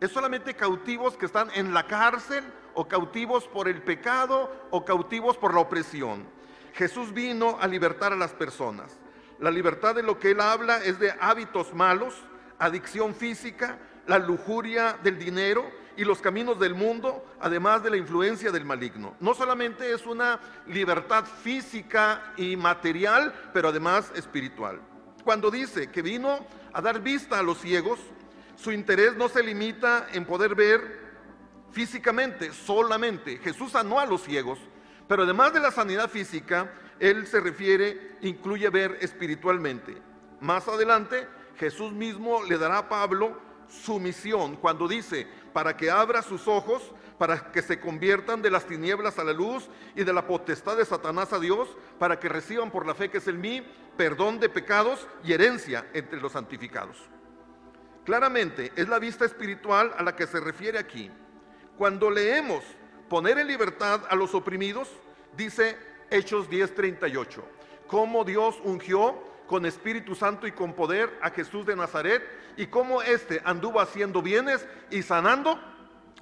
es 0.00 0.10
solamente 0.10 0.54
cautivos 0.54 1.16
que 1.16 1.26
están 1.26 1.50
en 1.54 1.74
la 1.74 1.86
cárcel 1.86 2.42
o 2.74 2.88
cautivos 2.88 3.46
por 3.46 3.68
el 3.68 3.82
pecado 3.82 4.50
o 4.70 4.84
cautivos 4.84 5.36
por 5.36 5.52
la 5.54 5.60
opresión. 5.60 6.26
Jesús 6.72 7.12
vino 7.12 7.58
a 7.60 7.66
libertar 7.66 8.12
a 8.12 8.16
las 8.16 8.32
personas. 8.32 8.98
La 9.38 9.50
libertad 9.50 9.94
de 9.94 10.02
lo 10.02 10.18
que 10.18 10.30
él 10.30 10.40
habla 10.40 10.82
es 10.84 10.98
de 10.98 11.12
hábitos 11.20 11.74
malos, 11.74 12.22
adicción 12.58 13.14
física, 13.14 13.78
la 14.06 14.18
lujuria 14.18 14.98
del 15.02 15.18
dinero 15.18 15.70
y 15.96 16.04
los 16.04 16.20
caminos 16.20 16.58
del 16.58 16.74
mundo, 16.74 17.24
además 17.40 17.82
de 17.82 17.90
la 17.90 17.96
influencia 17.96 18.50
del 18.50 18.64
maligno. 18.64 19.16
No 19.20 19.34
solamente 19.34 19.92
es 19.92 20.06
una 20.06 20.40
libertad 20.66 21.24
física 21.24 22.32
y 22.36 22.56
material, 22.56 23.32
pero 23.52 23.68
además 23.68 24.12
espiritual. 24.14 24.80
Cuando 25.24 25.50
dice 25.50 25.90
que 25.90 26.02
vino 26.02 26.46
a 26.72 26.80
dar 26.80 27.00
vista 27.00 27.38
a 27.38 27.42
los 27.42 27.58
ciegos, 27.58 27.98
su 28.56 28.72
interés 28.72 29.16
no 29.16 29.28
se 29.28 29.42
limita 29.42 30.06
en 30.12 30.24
poder 30.24 30.54
ver 30.54 31.10
físicamente 31.72 32.52
solamente. 32.52 33.38
Jesús 33.38 33.72
sanó 33.72 34.00
a 34.00 34.06
los 34.06 34.22
ciegos, 34.22 34.58
pero 35.08 35.22
además 35.22 35.52
de 35.52 35.60
la 35.60 35.70
sanidad 35.70 36.08
física, 36.08 36.72
él 36.98 37.26
se 37.26 37.40
refiere, 37.40 38.16
incluye 38.22 38.68
ver 38.70 38.98
espiritualmente. 39.00 39.96
Más 40.40 40.68
adelante, 40.68 41.26
Jesús 41.58 41.92
mismo 41.92 42.42
le 42.44 42.58
dará 42.58 42.78
a 42.78 42.88
Pablo 42.88 43.38
su 43.68 44.00
misión 44.00 44.56
cuando 44.56 44.88
dice, 44.88 45.26
para 45.52 45.76
que 45.76 45.90
abra 45.90 46.22
sus 46.22 46.48
ojos, 46.48 46.92
para 47.18 47.52
que 47.52 47.62
se 47.62 47.78
conviertan 47.80 48.42
de 48.42 48.50
las 48.50 48.66
tinieblas 48.66 49.18
a 49.18 49.24
la 49.24 49.32
luz 49.32 49.68
y 49.94 50.04
de 50.04 50.12
la 50.12 50.26
potestad 50.26 50.76
de 50.76 50.84
Satanás 50.84 51.32
a 51.32 51.38
Dios, 51.38 51.68
para 51.98 52.18
que 52.18 52.28
reciban 52.28 52.70
por 52.70 52.86
la 52.86 52.94
fe 52.94 53.10
que 53.10 53.18
es 53.18 53.28
en 53.28 53.40
mí 53.40 53.62
perdón 53.96 54.40
de 54.40 54.48
pecados 54.48 55.06
y 55.22 55.32
herencia 55.32 55.86
entre 55.92 56.20
los 56.20 56.32
santificados. 56.32 56.96
Claramente 58.04 58.72
es 58.76 58.88
la 58.88 58.98
vista 58.98 59.24
espiritual 59.24 59.92
a 59.96 60.02
la 60.02 60.16
que 60.16 60.26
se 60.26 60.40
refiere 60.40 60.78
aquí. 60.78 61.10
Cuando 61.76 62.10
leemos 62.10 62.64
poner 63.08 63.38
en 63.38 63.46
libertad 63.46 64.02
a 64.08 64.16
los 64.16 64.34
oprimidos, 64.34 64.88
dice 65.36 65.76
Hechos 66.10 66.48
10:38, 66.48 67.42
cómo 67.86 68.24
Dios 68.24 68.58
ungió 68.64 69.29
con 69.50 69.66
Espíritu 69.66 70.14
Santo 70.14 70.46
y 70.46 70.52
con 70.52 70.74
poder 70.74 71.18
a 71.20 71.30
Jesús 71.30 71.66
de 71.66 71.74
Nazaret 71.74 72.22
y 72.56 72.68
cómo 72.68 73.02
éste 73.02 73.42
anduvo 73.44 73.80
haciendo 73.80 74.22
bienes 74.22 74.64
y 74.92 75.02
sanando. 75.02 75.58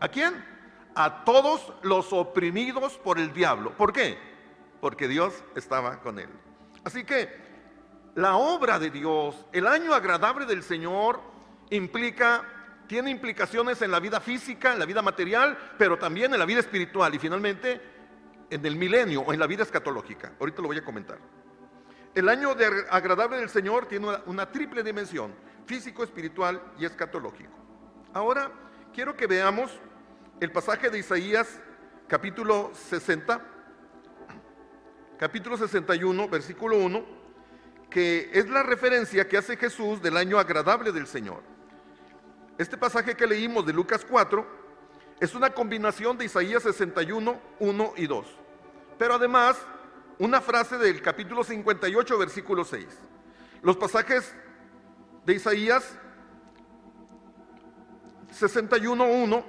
¿A 0.01 0.09
quién? 0.09 0.43
A 0.95 1.25
todos 1.25 1.75
los 1.83 2.11
oprimidos 2.15 2.97
por 2.97 3.19
el 3.19 3.35
diablo. 3.35 3.77
¿Por 3.77 3.93
qué? 3.93 4.17
Porque 4.81 5.09
Dios 5.09 5.45
estaba 5.55 6.01
con 6.01 6.19
él. 6.19 6.31
Así 6.85 7.05
que 7.05 7.29
la 8.15 8.37
obra 8.39 8.79
de 8.79 8.89
Dios, 8.89 9.45
el 9.53 9.67
año 9.67 9.93
agradable 9.93 10.47
del 10.47 10.63
Señor, 10.63 11.21
implica, 11.69 12.47
tiene 12.87 13.11
implicaciones 13.11 13.83
en 13.83 13.91
la 13.91 14.01
vida 14.01 14.21
física, 14.21 14.73
en 14.73 14.79
la 14.79 14.87
vida 14.87 15.03
material, 15.03 15.59
pero 15.77 15.99
también 15.99 16.33
en 16.33 16.39
la 16.39 16.47
vida 16.47 16.61
espiritual 16.61 17.15
y 17.15 17.19
finalmente 17.19 17.79
en 18.49 18.65
el 18.65 18.77
milenio 18.77 19.21
o 19.21 19.35
en 19.35 19.39
la 19.39 19.47
vida 19.47 19.65
escatológica. 19.65 20.33
Ahorita 20.41 20.63
lo 20.63 20.69
voy 20.69 20.79
a 20.79 20.85
comentar. 20.85 21.19
El 22.19 22.29
año 22.29 22.51
agradable 22.91 23.37
del 23.37 23.49
Señor 23.49 23.87
tiene 23.87 24.09
una, 24.27 24.51
triple 24.51 24.83
dimensión, 24.83 25.33
físico, 25.67 26.03
espiritual 26.03 26.61
y 26.77 26.85
escatológico. 26.85 27.53
Ahora 28.13 28.51
quiero 28.93 29.17
que 29.17 29.29
veamos 29.29 29.71
el 30.41 30.51
pasaje 30.51 30.91
de 30.91 30.99
Isaías 30.99 31.61
capítulo 32.09 32.73
60, 32.75 33.41
capítulo 35.17 35.57
61, 35.57 36.29
versículo 36.29 36.79
1, 36.79 37.07
que 37.89 38.31
es 38.33 38.51
la 38.51 38.65
referencia 38.65 39.29
que 39.29 39.39
hace 39.39 39.57
Jesús 39.57 40.03
del 40.03 40.17
año 40.17 40.41
agradable 40.41 40.91
del 40.91 41.07
Señor. 41.07 41.45
Este 42.59 42.77
pasaje 42.77 43.15
que 43.15 43.29
leímos 43.29 43.65
de 43.65 43.73
Lucas 43.73 44.05
4 44.05 44.45
es 45.21 45.37
una 45.37 45.51
combinación 45.51 46.19
de 46.19 46.25
Isaías 46.25 46.65
61, 46.65 47.41
1 47.61 47.93
y 47.97 48.09
2. 48.09 48.27
Pero 48.99 49.15
además 49.15 49.57
una 50.19 50.41
frase 50.41 50.79
del 50.79 51.01
capítulo 51.01 51.45
58, 51.45 52.19
versículo 52.19 52.65
6. 52.65 52.87
Los 53.63 53.77
pasajes 53.77 54.35
de 55.25 55.35
Isaías 55.35 55.97
61.1 58.39 59.45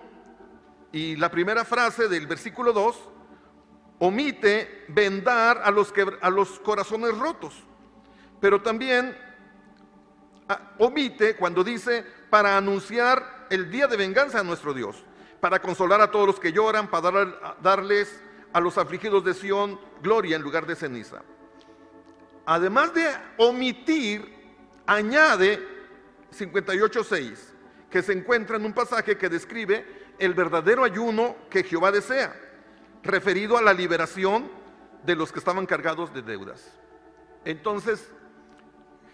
y 0.91 1.15
la 1.15 1.29
primera 1.29 1.65
frase 1.65 2.07
del 2.07 2.27
versículo 2.27 2.73
2 2.73 3.09
omite 3.99 4.85
vendar 4.89 5.61
a 5.63 5.71
los, 5.71 5.93
a 6.21 6.29
los 6.29 6.59
corazones 6.59 7.17
rotos, 7.17 7.63
pero 8.39 8.61
también 8.61 9.17
ah, 10.47 10.71
omite 10.77 11.35
cuando 11.35 11.63
dice 11.63 12.05
para 12.29 12.57
anunciar 12.57 13.47
el 13.49 13.69
día 13.69 13.87
de 13.87 13.97
venganza 13.97 14.39
a 14.39 14.43
nuestro 14.43 14.73
Dios, 14.73 15.03
para 15.39 15.59
consolar 15.61 16.01
a 16.01 16.11
todos 16.11 16.27
los 16.27 16.39
que 16.39 16.51
lloran, 16.53 16.89
para 16.89 17.55
darles 17.61 18.21
a 18.53 18.59
los 18.59 18.77
afligidos 18.77 19.23
de 19.23 19.33
Sión 19.33 19.79
gloria 20.01 20.35
en 20.35 20.41
lugar 20.41 20.65
de 20.65 20.75
ceniza. 20.75 21.21
Además 22.45 22.93
de 22.93 23.07
omitir, 23.37 24.33
añade 24.85 25.59
58.6, 26.37 27.37
que 27.89 28.01
se 28.01 28.13
encuentra 28.13 28.57
en 28.57 28.65
un 28.65 28.73
pasaje 28.73 29.17
que 29.17 29.29
describe 29.29 29.85
el 30.17 30.33
verdadero 30.33 30.83
ayuno 30.83 31.35
que 31.49 31.63
Jehová 31.63 31.91
desea, 31.91 32.35
referido 33.03 33.57
a 33.57 33.61
la 33.61 33.73
liberación 33.73 34.49
de 35.03 35.15
los 35.15 35.31
que 35.31 35.39
estaban 35.39 35.65
cargados 35.65 36.13
de 36.13 36.21
deudas. 36.21 36.71
Entonces, 37.45 38.09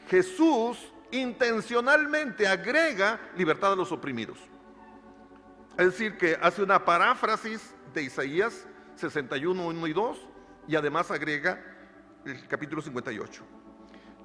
Jesús 0.10 0.92
intencionalmente 1.12 2.48
agrega 2.48 3.20
libertad 3.38 3.74
a 3.74 3.76
los 3.76 3.92
oprimidos. 3.92 4.40
Es 5.78 5.86
decir, 5.88 6.18
que 6.18 6.38
hace 6.42 6.64
una 6.64 6.84
paráfrasis 6.84 7.74
de 7.94 8.04
Isaías 8.04 8.66
61, 8.96 9.68
1 9.68 9.88
y 9.88 9.94
2, 9.94 10.18
y 10.68 10.76
además 10.76 11.12
agrega 11.12 11.62
el 12.26 12.48
capítulo 12.48 12.82
58. 12.82 13.44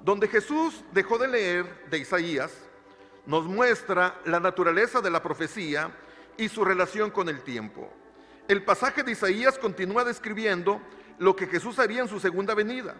Donde 0.03 0.27
Jesús 0.27 0.83
dejó 0.93 1.17
de 1.17 1.27
leer 1.27 1.89
de 1.89 1.99
Isaías, 1.99 2.51
nos 3.25 3.45
muestra 3.45 4.19
la 4.25 4.39
naturaleza 4.39 5.01
de 5.01 5.11
la 5.11 5.21
profecía 5.21 5.91
y 6.37 6.49
su 6.49 6.65
relación 6.65 7.11
con 7.11 7.29
el 7.29 7.41
tiempo. 7.41 7.91
El 8.47 8.63
pasaje 8.63 9.03
de 9.03 9.11
Isaías 9.11 9.59
continúa 9.59 10.03
describiendo 10.03 10.81
lo 11.19 11.35
que 11.35 11.45
Jesús 11.45 11.77
haría 11.77 12.01
en 12.01 12.07
su 12.07 12.19
segunda 12.19 12.55
venida. 12.55 12.95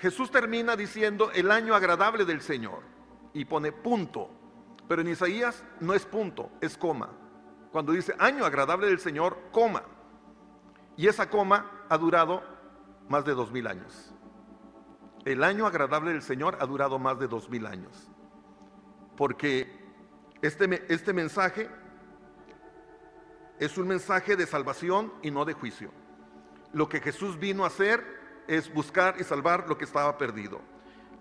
Jesús 0.00 0.30
termina 0.30 0.76
diciendo 0.76 1.30
el 1.32 1.50
año 1.50 1.74
agradable 1.74 2.24
del 2.24 2.42
Señor 2.42 2.80
y 3.32 3.44
pone 3.44 3.70
punto, 3.70 4.28
pero 4.88 5.02
en 5.02 5.08
Isaías 5.08 5.64
no 5.80 5.94
es 5.94 6.04
punto, 6.04 6.50
es 6.60 6.76
coma 6.76 7.23
cuando 7.74 7.90
dice 7.90 8.14
año 8.20 8.44
agradable 8.44 8.86
del 8.86 9.00
Señor, 9.00 9.36
coma. 9.50 9.82
Y 10.96 11.08
esa 11.08 11.28
coma 11.28 11.84
ha 11.88 11.98
durado 11.98 12.40
más 13.08 13.24
de 13.24 13.34
dos 13.34 13.50
mil 13.50 13.66
años. 13.66 14.14
El 15.24 15.42
año 15.42 15.66
agradable 15.66 16.12
del 16.12 16.22
Señor 16.22 16.56
ha 16.60 16.66
durado 16.66 17.00
más 17.00 17.18
de 17.18 17.26
dos 17.26 17.50
mil 17.50 17.66
años. 17.66 17.90
Porque 19.16 19.76
este, 20.40 20.84
este 20.88 21.12
mensaje 21.12 21.68
es 23.58 23.76
un 23.76 23.88
mensaje 23.88 24.36
de 24.36 24.46
salvación 24.46 25.12
y 25.20 25.32
no 25.32 25.44
de 25.44 25.54
juicio. 25.54 25.90
Lo 26.72 26.88
que 26.88 27.00
Jesús 27.00 27.40
vino 27.40 27.64
a 27.64 27.66
hacer 27.66 28.04
es 28.46 28.72
buscar 28.72 29.16
y 29.18 29.24
salvar 29.24 29.68
lo 29.68 29.76
que 29.76 29.84
estaba 29.84 30.16
perdido. 30.16 30.60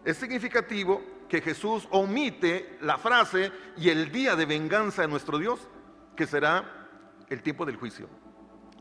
Es 0.06 0.18
significativo 0.18 1.02
que 1.28 1.42
Jesús 1.42 1.88
omite 1.90 2.78
la 2.80 3.00
frase 3.00 3.52
y 3.76 3.90
el 3.90 4.12
día 4.12 4.36
de 4.36 4.46
venganza 4.46 5.02
de 5.02 5.08
nuestro 5.08 5.40
Dios 5.40 5.68
que 6.16 6.28
será 6.28 6.88
el 7.30 7.42
tiempo 7.42 7.66
del 7.66 7.76
juicio. 7.76 8.08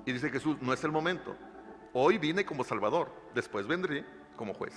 Y 0.05 0.13
dice 0.13 0.31
Jesús, 0.31 0.57
no 0.61 0.73
es 0.73 0.83
el 0.85 0.93
momento. 0.93 1.37
Hoy 1.93 2.19
vine 2.19 2.45
como 2.45 2.65
Salvador, 2.65 3.13
después 3.35 3.67
vendré 3.67 4.05
como 4.37 4.55
juez. 4.55 4.75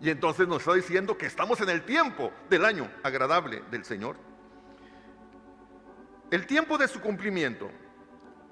Y 0.00 0.10
entonces 0.10 0.46
nos 0.46 0.58
está 0.58 0.74
diciendo 0.74 1.16
que 1.16 1.26
estamos 1.26 1.60
en 1.60 1.70
el 1.70 1.84
tiempo 1.84 2.32
del 2.50 2.64
año 2.64 2.90
agradable 3.02 3.62
del 3.70 3.84
Señor. 3.84 4.16
El 6.30 6.46
tiempo 6.46 6.76
de 6.76 6.88
su 6.88 7.00
cumplimiento. 7.00 7.70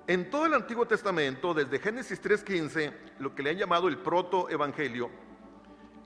En 0.06 0.30
todo 0.30 0.46
el 0.46 0.54
Antiguo 0.54 0.86
Testamento, 0.86 1.54
desde 1.54 1.78
Génesis 1.78 2.22
3.15, 2.22 2.92
lo 3.18 3.34
que 3.34 3.42
le 3.42 3.50
han 3.50 3.56
llamado 3.56 3.88
el 3.88 3.98
proto-evangelio, 3.98 5.10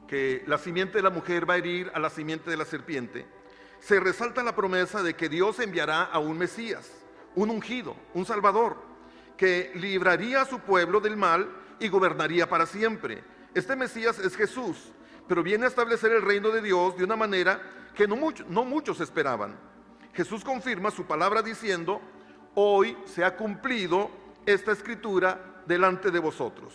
que 0.06 0.44
la 0.46 0.56
simiente 0.56 0.98
de 0.98 1.02
la 1.02 1.10
mujer 1.10 1.48
va 1.48 1.54
a 1.54 1.58
herir 1.58 1.90
a 1.92 1.98
la 1.98 2.08
simiente 2.08 2.48
de 2.48 2.56
la 2.56 2.64
serpiente, 2.64 3.26
se 3.80 4.00
resalta 4.00 4.42
la 4.42 4.54
promesa 4.54 5.02
de 5.02 5.14
que 5.14 5.28
Dios 5.28 5.58
enviará 5.60 6.04
a 6.04 6.18
un 6.18 6.36
Mesías, 6.36 6.90
un 7.34 7.50
ungido, 7.50 7.96
un 8.14 8.24
Salvador, 8.24 8.76
que 9.36 9.72
libraría 9.74 10.42
a 10.42 10.46
su 10.46 10.60
pueblo 10.60 11.00
del 11.00 11.16
mal 11.16 11.48
y 11.78 11.88
gobernaría 11.88 12.48
para 12.48 12.66
siempre. 12.66 13.22
Este 13.54 13.76
Mesías 13.76 14.18
es 14.18 14.36
Jesús, 14.36 14.92
pero 15.26 15.42
viene 15.42 15.64
a 15.64 15.68
establecer 15.68 16.12
el 16.12 16.22
reino 16.22 16.50
de 16.50 16.62
Dios 16.62 16.96
de 16.96 17.04
una 17.04 17.16
manera 17.16 17.60
que 17.94 18.08
no, 18.08 18.16
no 18.48 18.64
muchos 18.64 19.00
esperaban. 19.00 19.56
Jesús 20.12 20.44
confirma 20.44 20.90
su 20.90 21.06
palabra 21.06 21.42
diciendo, 21.42 22.00
hoy 22.54 22.96
se 23.06 23.24
ha 23.24 23.36
cumplido 23.36 24.10
esta 24.46 24.72
escritura 24.72 25.62
delante 25.66 26.10
de 26.10 26.18
vosotros. 26.18 26.74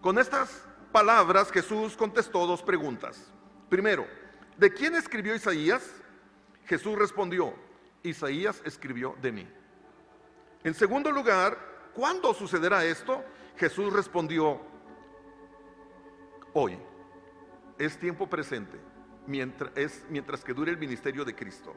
Con 0.00 0.18
estas 0.18 0.62
palabras 0.92 1.50
Jesús 1.50 1.96
contestó 1.96 2.46
dos 2.46 2.62
preguntas. 2.62 3.32
Primero, 3.68 4.06
¿de 4.56 4.72
quién 4.72 4.94
escribió 4.94 5.34
Isaías? 5.34 5.82
Jesús 6.66 6.98
respondió, 6.98 7.54
Isaías 8.02 8.60
escribió 8.64 9.16
de 9.22 9.32
mí. 9.32 9.48
En 10.64 10.74
segundo 10.74 11.10
lugar, 11.10 11.56
¿cuándo 11.94 12.34
sucederá 12.34 12.84
esto? 12.84 13.24
Jesús 13.56 13.92
respondió, 13.92 14.60
hoy. 16.52 16.78
Es 17.78 17.98
tiempo 17.98 18.28
presente, 18.28 18.78
mientras, 19.26 19.70
es 19.76 20.04
mientras 20.08 20.42
que 20.42 20.54
dure 20.54 20.72
el 20.72 20.78
ministerio 20.78 21.24
de 21.24 21.34
Cristo. 21.34 21.74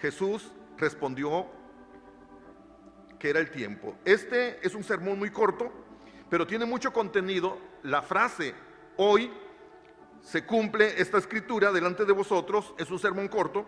Jesús 0.00 0.50
respondió 0.76 1.46
que 3.18 3.30
era 3.30 3.38
el 3.38 3.50
tiempo. 3.50 3.96
Este 4.04 4.58
es 4.66 4.74
un 4.74 4.82
sermón 4.82 5.18
muy 5.18 5.30
corto, 5.30 5.72
pero 6.28 6.46
tiene 6.46 6.64
mucho 6.64 6.92
contenido. 6.92 7.58
La 7.84 8.02
frase 8.02 8.54
hoy 8.96 9.32
se 10.20 10.44
cumple 10.44 11.00
esta 11.00 11.18
escritura 11.18 11.70
delante 11.70 12.04
de 12.04 12.12
vosotros, 12.12 12.74
es 12.76 12.90
un 12.90 12.98
sermón 12.98 13.28
corto, 13.28 13.64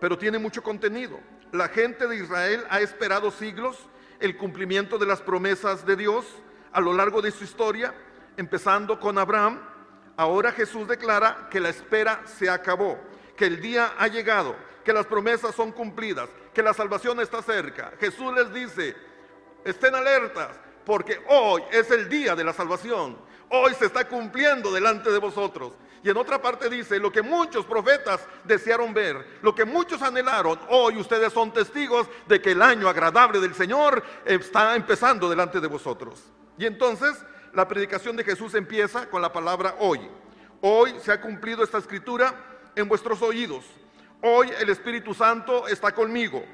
pero 0.00 0.18
tiene 0.18 0.38
mucho 0.38 0.62
contenido. 0.62 1.18
La 1.52 1.68
gente 1.68 2.06
de 2.06 2.16
Israel 2.16 2.64
ha 2.70 2.80
esperado 2.80 3.30
siglos 3.30 3.88
el 4.20 4.36
cumplimiento 4.36 4.98
de 4.98 5.06
las 5.06 5.20
promesas 5.20 5.86
de 5.86 5.96
Dios 5.96 6.26
a 6.72 6.80
lo 6.80 6.92
largo 6.92 7.22
de 7.22 7.30
su 7.30 7.44
historia, 7.44 7.94
empezando 8.36 8.98
con 9.00 9.18
Abraham. 9.18 9.60
Ahora 10.16 10.52
Jesús 10.52 10.88
declara 10.88 11.48
que 11.50 11.60
la 11.60 11.68
espera 11.68 12.22
se 12.24 12.48
acabó, 12.50 12.98
que 13.36 13.46
el 13.46 13.60
día 13.60 13.94
ha 13.98 14.08
llegado, 14.08 14.56
que 14.84 14.92
las 14.92 15.06
promesas 15.06 15.54
son 15.54 15.72
cumplidas, 15.72 16.28
que 16.54 16.62
la 16.62 16.74
salvación 16.74 17.20
está 17.20 17.42
cerca. 17.42 17.92
Jesús 18.00 18.34
les 18.34 18.52
dice, 18.52 18.96
estén 19.64 19.94
alertas, 19.94 20.50
porque 20.84 21.20
hoy 21.28 21.62
es 21.70 21.90
el 21.90 22.08
día 22.08 22.34
de 22.34 22.44
la 22.44 22.52
salvación. 22.52 23.16
Hoy 23.48 23.74
se 23.74 23.86
está 23.86 24.08
cumpliendo 24.08 24.72
delante 24.72 25.10
de 25.10 25.18
vosotros. 25.18 25.72
Y 26.06 26.10
en 26.10 26.16
otra 26.18 26.40
parte 26.40 26.70
dice, 26.70 27.00
lo 27.00 27.10
que 27.10 27.20
muchos 27.20 27.66
profetas 27.66 28.20
desearon 28.44 28.94
ver, 28.94 29.40
lo 29.42 29.52
que 29.52 29.64
muchos 29.64 30.02
anhelaron, 30.02 30.56
hoy 30.68 30.98
ustedes 30.98 31.32
son 31.32 31.52
testigos 31.52 32.06
de 32.28 32.40
que 32.40 32.52
el 32.52 32.62
año 32.62 32.88
agradable 32.88 33.40
del 33.40 33.56
Señor 33.56 34.04
está 34.24 34.76
empezando 34.76 35.28
delante 35.28 35.58
de 35.58 35.66
vosotros. 35.66 36.22
Y 36.58 36.64
entonces 36.64 37.16
la 37.52 37.66
predicación 37.66 38.14
de 38.14 38.22
Jesús 38.22 38.54
empieza 38.54 39.10
con 39.10 39.20
la 39.20 39.32
palabra 39.32 39.74
hoy. 39.80 40.08
Hoy 40.60 40.94
se 41.02 41.10
ha 41.10 41.20
cumplido 41.20 41.64
esta 41.64 41.78
escritura 41.78 42.32
en 42.76 42.86
vuestros 42.86 43.20
oídos. 43.20 43.64
Hoy 44.22 44.52
el 44.60 44.70
Espíritu 44.70 45.12
Santo 45.12 45.66
está 45.66 45.92
conmigo. 45.92 46.44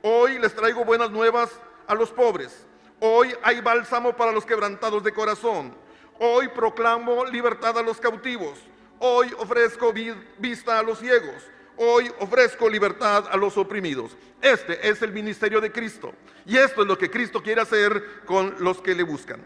Hoy 0.00 0.38
les 0.38 0.54
traigo 0.54 0.86
buenas 0.86 1.10
nuevas 1.10 1.50
a 1.86 1.94
los 1.94 2.10
pobres. 2.10 2.66
Hoy 2.98 3.34
hay 3.42 3.60
bálsamo 3.60 4.16
para 4.16 4.32
los 4.32 4.46
quebrantados 4.46 5.04
de 5.04 5.12
corazón. 5.12 5.76
Hoy 6.18 6.48
proclamo 6.48 7.26
libertad 7.26 7.76
a 7.76 7.82
los 7.82 8.00
cautivos. 8.00 8.71
Hoy 9.04 9.34
ofrezco 9.36 9.92
vista 10.38 10.78
a 10.78 10.82
los 10.84 11.00
ciegos. 11.00 11.42
Hoy 11.76 12.08
ofrezco 12.20 12.70
libertad 12.70 13.24
a 13.28 13.36
los 13.36 13.56
oprimidos. 13.56 14.16
Este 14.40 14.88
es 14.88 15.02
el 15.02 15.10
ministerio 15.10 15.60
de 15.60 15.72
Cristo. 15.72 16.14
Y 16.46 16.56
esto 16.56 16.82
es 16.82 16.86
lo 16.86 16.96
que 16.96 17.10
Cristo 17.10 17.42
quiere 17.42 17.62
hacer 17.62 18.22
con 18.24 18.54
los 18.60 18.80
que 18.80 18.94
le 18.94 19.02
buscan. 19.02 19.40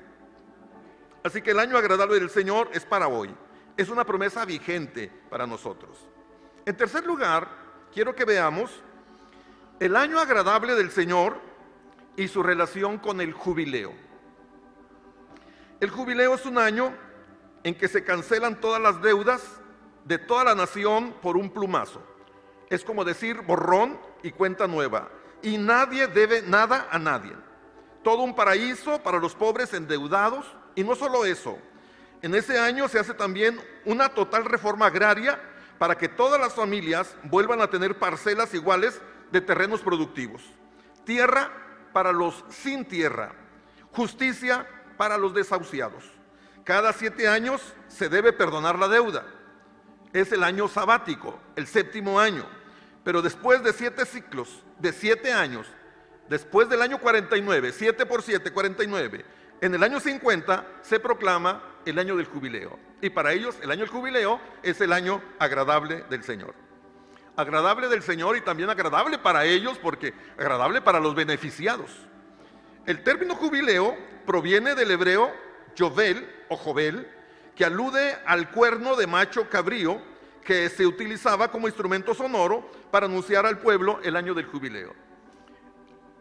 Así 1.22 1.40
que 1.40 1.52
el 1.52 1.58
año 1.58 1.78
agradable 1.78 2.16
del 2.16 2.28
Señor 2.28 2.68
es 2.74 2.84
para 2.84 3.08
hoy. 3.08 3.34
Es 3.78 3.88
una 3.88 4.04
promesa 4.04 4.44
vigente 4.44 5.10
para 5.30 5.46
nosotros. 5.46 6.06
En 6.66 6.76
tercer 6.76 7.06
lugar, 7.06 7.48
quiero 7.94 8.14
que 8.14 8.26
veamos 8.26 8.70
el 9.80 9.96
año 9.96 10.18
agradable 10.18 10.74
del 10.74 10.90
Señor 10.90 11.40
y 12.14 12.28
su 12.28 12.42
relación 12.42 12.98
con 12.98 13.22
el 13.22 13.32
jubileo. 13.32 13.94
El 15.80 15.88
jubileo 15.88 16.34
es 16.34 16.44
un 16.44 16.58
año 16.58 17.05
en 17.66 17.74
que 17.74 17.88
se 17.88 18.04
cancelan 18.04 18.60
todas 18.60 18.80
las 18.80 19.02
deudas 19.02 19.42
de 20.04 20.18
toda 20.18 20.44
la 20.44 20.54
nación 20.54 21.16
por 21.20 21.36
un 21.36 21.50
plumazo. 21.50 22.00
Es 22.70 22.84
como 22.84 23.04
decir 23.04 23.40
borrón 23.40 23.98
y 24.22 24.30
cuenta 24.30 24.68
nueva. 24.68 25.08
Y 25.42 25.58
nadie 25.58 26.06
debe 26.06 26.42
nada 26.42 26.86
a 26.92 26.98
nadie. 27.00 27.32
Todo 28.04 28.22
un 28.22 28.36
paraíso 28.36 29.02
para 29.02 29.18
los 29.18 29.34
pobres 29.34 29.74
endeudados. 29.74 30.46
Y 30.76 30.84
no 30.84 30.94
solo 30.94 31.24
eso. 31.24 31.58
En 32.22 32.36
ese 32.36 32.56
año 32.56 32.86
se 32.86 33.00
hace 33.00 33.14
también 33.14 33.60
una 33.84 34.10
total 34.10 34.44
reforma 34.44 34.86
agraria 34.86 35.36
para 35.76 35.98
que 35.98 36.08
todas 36.08 36.40
las 36.40 36.54
familias 36.54 37.16
vuelvan 37.24 37.60
a 37.60 37.68
tener 37.68 37.98
parcelas 37.98 38.54
iguales 38.54 39.02
de 39.32 39.40
terrenos 39.40 39.80
productivos. 39.80 40.40
Tierra 41.04 41.50
para 41.92 42.12
los 42.12 42.44
sin 42.48 42.84
tierra. 42.84 43.32
Justicia 43.90 44.64
para 44.96 45.18
los 45.18 45.34
desahuciados. 45.34 46.15
Cada 46.66 46.92
siete 46.92 47.28
años 47.28 47.62
se 47.86 48.08
debe 48.08 48.32
perdonar 48.32 48.76
la 48.76 48.88
deuda. 48.88 49.24
Es 50.12 50.32
el 50.32 50.42
año 50.42 50.66
sabático, 50.66 51.38
el 51.54 51.68
séptimo 51.68 52.18
año. 52.18 52.44
Pero 53.04 53.22
después 53.22 53.62
de 53.62 53.72
siete 53.72 54.04
ciclos, 54.04 54.64
de 54.80 54.92
siete 54.92 55.32
años, 55.32 55.68
después 56.28 56.68
del 56.68 56.82
año 56.82 56.98
49, 56.98 57.70
siete 57.70 58.04
por 58.04 58.20
siete, 58.20 58.50
49, 58.50 59.24
en 59.60 59.74
el 59.76 59.82
año 59.84 60.00
50 60.00 60.66
se 60.82 60.98
proclama 60.98 61.62
el 61.84 62.00
año 62.00 62.16
del 62.16 62.26
jubileo. 62.26 62.76
Y 63.00 63.10
para 63.10 63.32
ellos 63.32 63.56
el 63.62 63.70
año 63.70 63.82
del 63.82 63.90
jubileo 63.90 64.40
es 64.64 64.80
el 64.80 64.92
año 64.92 65.22
agradable 65.38 66.04
del 66.10 66.24
Señor. 66.24 66.56
Agradable 67.36 67.86
del 67.86 68.02
Señor 68.02 68.36
y 68.36 68.40
también 68.40 68.70
agradable 68.70 69.18
para 69.18 69.44
ellos 69.44 69.78
porque 69.80 70.12
agradable 70.36 70.80
para 70.82 70.98
los 70.98 71.14
beneficiados. 71.14 71.92
El 72.86 73.04
término 73.04 73.36
jubileo 73.36 73.96
proviene 74.26 74.74
del 74.74 74.90
hebreo 74.90 75.45
Jovel 75.78 76.28
o 76.48 76.56
Jovel, 76.56 77.08
que 77.54 77.64
alude 77.64 78.16
al 78.26 78.50
cuerno 78.50 78.96
de 78.96 79.06
macho 79.06 79.48
cabrío 79.48 80.00
que 80.44 80.68
se 80.68 80.86
utilizaba 80.86 81.50
como 81.50 81.66
instrumento 81.66 82.14
sonoro 82.14 82.70
para 82.90 83.06
anunciar 83.06 83.46
al 83.46 83.58
pueblo 83.58 83.98
el 84.04 84.14
año 84.14 84.32
del 84.32 84.46
jubileo. 84.46 84.94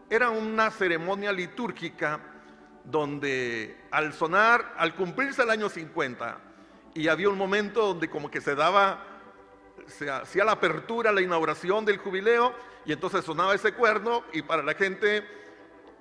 Era 0.09 0.29
una 0.29 0.71
ceremonia 0.71 1.31
litúrgica 1.31 2.19
donde 2.83 3.77
al 3.91 4.13
sonar, 4.13 4.73
al 4.77 4.95
cumplirse 4.95 5.43
el 5.43 5.49
año 5.49 5.69
50, 5.69 6.37
y 6.93 7.07
había 7.07 7.29
un 7.29 7.37
momento 7.37 7.87
donde 7.87 8.09
como 8.09 8.31
que 8.31 8.41
se 8.41 8.55
daba, 8.55 9.03
se 9.87 10.09
hacía 10.09 10.45
la 10.45 10.53
apertura, 10.53 11.11
la 11.11 11.21
inauguración 11.21 11.85
del 11.85 11.97
jubileo, 11.97 12.53
y 12.85 12.93
entonces 12.93 13.25
sonaba 13.25 13.55
ese 13.55 13.73
cuerno, 13.73 14.23
y 14.33 14.41
para 14.41 14.63
la 14.63 14.73
gente 14.75 15.27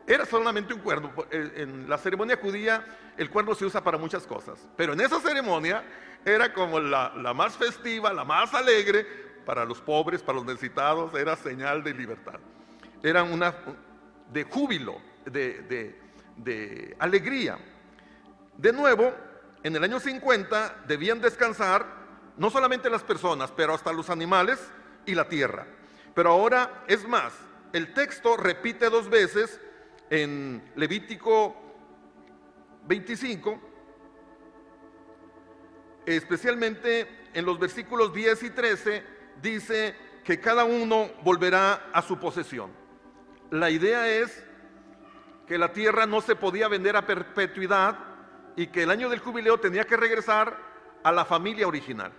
era 0.07 0.27
solamente 0.27 0.75
un 0.75 0.81
cuerno. 0.81 1.13
En 1.31 1.89
la 1.89 1.99
ceremonia 1.99 2.39
judía 2.41 2.85
el 3.17 3.31
cuerno 3.31 3.55
se 3.55 3.65
usa 3.65 3.83
para 3.83 3.99
muchas 3.99 4.27
cosas, 4.27 4.67
pero 4.77 4.93
en 4.93 5.01
esa 5.01 5.21
ceremonia 5.21 5.85
era 6.25 6.53
como 6.53 6.81
la, 6.81 7.11
más 7.35 7.57
festiva, 7.57 8.13
la 8.13 8.25
más 8.25 8.53
alegre 8.55 9.07
para 9.45 9.65
los 9.65 9.81
pobres, 9.81 10.23
para 10.23 10.37
los 10.37 10.47
necesitados, 10.47 11.15
era 11.15 11.37
señal 11.37 11.83
de 11.83 11.95
libertad. 11.95 12.41
Era 13.03 13.23
una 13.23 13.55
de 14.33 14.45
júbilo, 14.45 14.97
de, 15.27 15.95
de 16.37 16.97
alegría. 16.99 17.59
De 18.57 18.73
nuevo, 18.73 19.13
en 19.63 19.77
el 19.77 19.85
año 19.85 20.01
50 20.01 20.85
debían 20.87 21.21
descansar 21.21 21.87
no 22.37 22.51
solamente 22.51 22.91
las 22.91 23.03
personas, 23.03 23.53
pero 23.53 23.75
hasta 23.75 23.93
los 23.93 24.11
animales 24.11 24.59
y 25.07 25.15
la 25.15 25.29
tierra. 25.29 25.67
Pero 26.15 26.31
ahora 26.31 26.85
es 26.87 27.07
más, 27.07 27.33
el 27.73 27.93
texto 27.93 28.37
repite 28.37 28.89
dos 28.89 29.09
veces 29.09 29.61
en 30.15 30.63
Levítico 30.77 31.57
25, 32.87 33.61
especialmente 36.07 37.09
en 37.33 37.45
los 37.45 37.59
versículos 37.59 38.15
10 38.15 38.45
y 38.45 38.51
13, 38.51 39.03
dice 39.43 39.97
que 40.23 40.39
cada 40.39 40.65
uno 40.65 41.11
volverá 41.25 41.91
a 41.93 42.01
su 42.01 42.17
posesión. 42.19 42.71
La 43.51 43.71
idea 43.71 44.09
es 44.09 44.45
que 45.49 45.59
la 45.59 45.73
tierra 45.73 46.07
no 46.07 46.21
se 46.21 46.37
podía 46.37 46.69
vender 46.69 46.97
a 46.97 47.07
perpetuidad 47.07 47.99
y 48.55 48.69
que 48.69 48.85
el 48.85 48.91
año 48.91 49.09
del 49.09 49.19
jubileo 49.19 49.59
tenía 49.59 49.85
que 49.85 49.97
regresar 49.97 50.57
a 51.03 51.11
la 51.11 51.25
familia 51.25 51.67
original. 51.67 52.13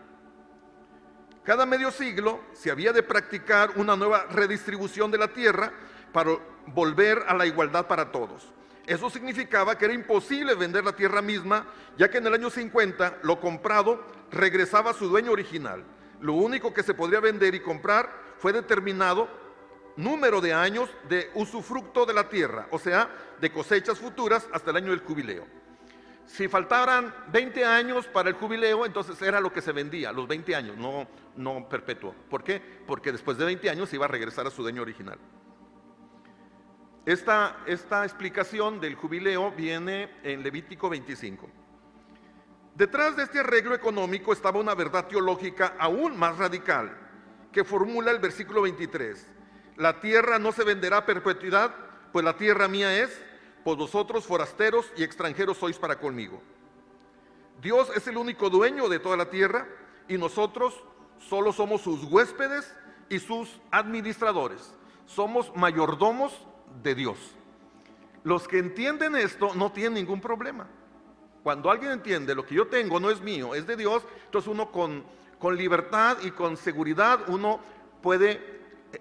Cada 1.46 1.66
medio 1.66 1.92
siglo 1.92 2.42
se 2.52 2.72
había 2.72 2.92
de 2.92 3.04
practicar 3.04 3.72
una 3.78 3.96
nueva 3.96 4.26
redistribución 4.26 5.12
de 5.12 5.18
la 5.18 5.30
tierra 5.30 5.72
para 6.12 6.38
volver 6.68 7.24
a 7.28 7.34
la 7.34 7.46
igualdad 7.46 7.88
para 7.88 8.12
todos. 8.12 8.52
Eso 8.86 9.10
significaba 9.10 9.78
que 9.78 9.86
era 9.86 9.94
imposible 9.94 10.54
vender 10.54 10.84
la 10.84 10.96
tierra 10.96 11.22
misma, 11.22 11.66
ya 11.98 12.10
que 12.10 12.20
en 12.20 12.28
el 12.28 12.34
año 12.34 12.50
50 12.50 13.20
lo 13.24 13.40
comprado 13.40 14.04
regresaba 14.32 14.92
a 14.92 14.94
su 14.94 15.08
dueño 15.08 15.32
original. 15.32 15.84
Lo 16.22 16.34
único 16.34 16.74
que 16.74 16.84
se 16.84 16.94
podría 16.94 17.20
vender 17.20 17.56
y 17.56 17.60
comprar 17.60 18.10
fue 18.38 18.54
determinado 18.54 19.28
número 19.98 20.42
de 20.42 20.54
años 20.54 20.90
de 21.10 21.32
usufructo 21.34 22.06
de 22.06 22.14
la 22.14 22.30
tierra, 22.30 22.68
o 22.72 22.80
sea, 22.80 23.10
de 23.40 23.52
cosechas 23.52 23.98
futuras 23.98 24.48
hasta 24.52 24.72
el 24.72 24.78
año 24.78 24.92
del 24.92 25.00
jubileo. 25.00 25.46
Si 26.26 26.48
faltaran 26.48 27.14
20 27.32 27.66
años 27.66 28.08
para 28.08 28.30
el 28.30 28.36
jubileo, 28.36 28.86
entonces 28.86 29.22
era 29.22 29.40
lo 29.40 29.54
que 29.54 29.62
se 29.62 29.72
vendía, 29.72 30.12
los 30.12 30.28
20 30.28 30.56
años, 30.56 30.78
no, 30.78 31.08
no 31.36 31.70
perpetuo. 31.70 32.14
¿Por 32.30 32.44
qué? 32.44 32.62
Porque 32.86 33.12
después 33.12 33.38
de 33.38 33.46
20 33.46 33.70
años 33.70 33.90
se 33.90 33.96
iba 33.96 34.06
a 34.06 34.10
regresar 34.10 34.46
a 34.48 34.52
su 34.52 34.64
dueño 34.64 34.82
original. 34.82 35.20
Esta, 37.06 37.58
explicación 38.04 38.80
del 38.80 38.96
jubileo 38.96 39.52
viene 39.52 40.10
en 40.24 40.42
Levítico 40.42 40.90
25. 40.90 41.48
Detrás 42.74 43.16
de 43.16 43.24
este 43.24 43.40
arreglo 43.40 43.76
económico 43.76 44.34
estaba 44.34 44.60
una 44.60 44.74
verdad 44.74 45.06
teológica 45.06 45.76
aún 45.78 46.18
más 46.18 46.36
radical, 46.40 46.98
que 47.52 47.64
formula 47.64 48.10
el 48.10 48.18
versículo 48.18 48.64
23. 48.64 49.24
La 49.78 50.00
tierra 50.00 50.40
no 50.40 50.52
se 50.52 50.64
venderá 50.64 50.98
a 50.98 51.06
perpetuidad, 51.06 51.76
pues 52.12 52.26
la 52.26 52.38
tierra 52.38 52.68
mía 52.68 53.00
es, 53.04 53.22
pues 53.64 53.78
vosotros 53.78 54.26
forasteros 54.26 54.92
y 54.98 55.04
extranjeros 55.04 55.58
sois 55.58 55.78
para 55.78 56.00
conmigo. 56.00 56.42
Dios 57.62 57.92
es 57.96 58.08
el 58.08 58.18
único 58.18 58.50
dueño 58.50 58.90
de 58.90 58.98
toda 58.98 59.16
la 59.16 59.30
tierra 59.30 59.68
y 60.08 60.18
nosotros 60.18 60.84
solo 61.20 61.54
somos 61.54 61.82
sus 61.82 62.04
huéspedes 62.06 62.76
y 63.10 63.20
sus 63.20 63.62
administradores. 63.70 64.74
Somos 65.06 65.56
mayordomos 65.56 66.48
de 66.82 66.96
Dios. 66.96 67.18
Los 68.24 68.48
que 68.48 68.58
entienden 68.58 69.16
esto 69.16 69.54
no 69.56 69.72
tienen 69.72 69.94
ningún 69.96 70.22
problema. 70.22 70.68
Cuando 71.44 71.70
alguien 71.70 71.92
entiende 71.92 72.34
lo 72.34 72.46
que 72.46 72.56
yo 72.56 72.68
tengo 72.68 73.00
no 73.00 73.12
es 73.12 73.22
mío, 73.22 73.54
es 73.54 73.68
de 73.68 73.76
Dios, 73.76 74.04
entonces 74.26 74.52
uno 74.52 74.72
con, 74.72 75.04
con 75.38 75.56
libertad 75.56 76.18
y 76.24 76.32
con 76.32 76.58
seguridad 76.58 77.30
uno 77.30 77.60
puede 78.02 78.56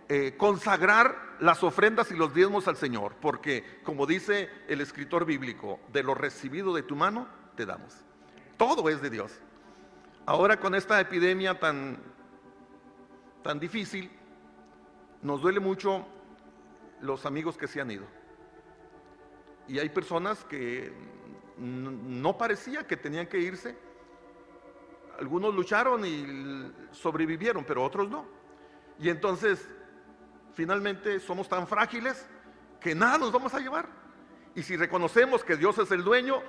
eh, 0.08 0.34
consagrar 0.36 1.36
las 1.40 1.62
ofrendas 1.62 2.10
y 2.10 2.14
los 2.14 2.34
diezmos 2.34 2.68
al 2.68 2.76
Señor, 2.76 3.14
porque 3.20 3.80
como 3.82 4.06
dice 4.06 4.50
el 4.68 4.80
escritor 4.80 5.24
bíblico, 5.24 5.80
de 5.92 6.02
lo 6.02 6.14
recibido 6.14 6.74
de 6.74 6.82
tu 6.82 6.96
mano 6.96 7.26
te 7.56 7.64
damos. 7.64 7.94
Todo 8.56 8.88
es 8.88 9.00
de 9.00 9.10
Dios. 9.10 9.32
Ahora 10.26 10.58
con 10.58 10.74
esta 10.74 11.00
epidemia 11.00 11.58
tan, 11.58 11.98
tan 13.42 13.60
difícil, 13.60 14.10
nos 15.22 15.42
duele 15.42 15.60
mucho 15.60 16.06
los 17.04 17.26
amigos 17.26 17.56
que 17.56 17.68
se 17.68 17.80
han 17.80 17.90
ido. 17.90 18.06
Y 19.68 19.78
hay 19.78 19.88
personas 19.88 20.44
que 20.44 20.92
no 21.58 22.36
parecía 22.36 22.86
que 22.86 22.96
tenían 22.96 23.26
que 23.26 23.38
irse. 23.38 23.76
Algunos 25.18 25.54
lucharon 25.54 26.04
y 26.04 26.72
sobrevivieron, 26.92 27.64
pero 27.64 27.84
otros 27.84 28.08
no. 28.10 28.26
Y 28.98 29.08
entonces, 29.08 29.68
finalmente, 30.54 31.20
somos 31.20 31.48
tan 31.48 31.66
frágiles 31.66 32.26
que 32.80 32.94
nada 32.94 33.18
nos 33.18 33.32
vamos 33.32 33.54
a 33.54 33.60
llevar. 33.60 33.88
Y 34.54 34.62
si 34.62 34.76
reconocemos 34.76 35.44
que 35.44 35.56
Dios 35.56 35.78
es 35.78 35.90
el 35.90 36.02
dueño, 36.02 36.42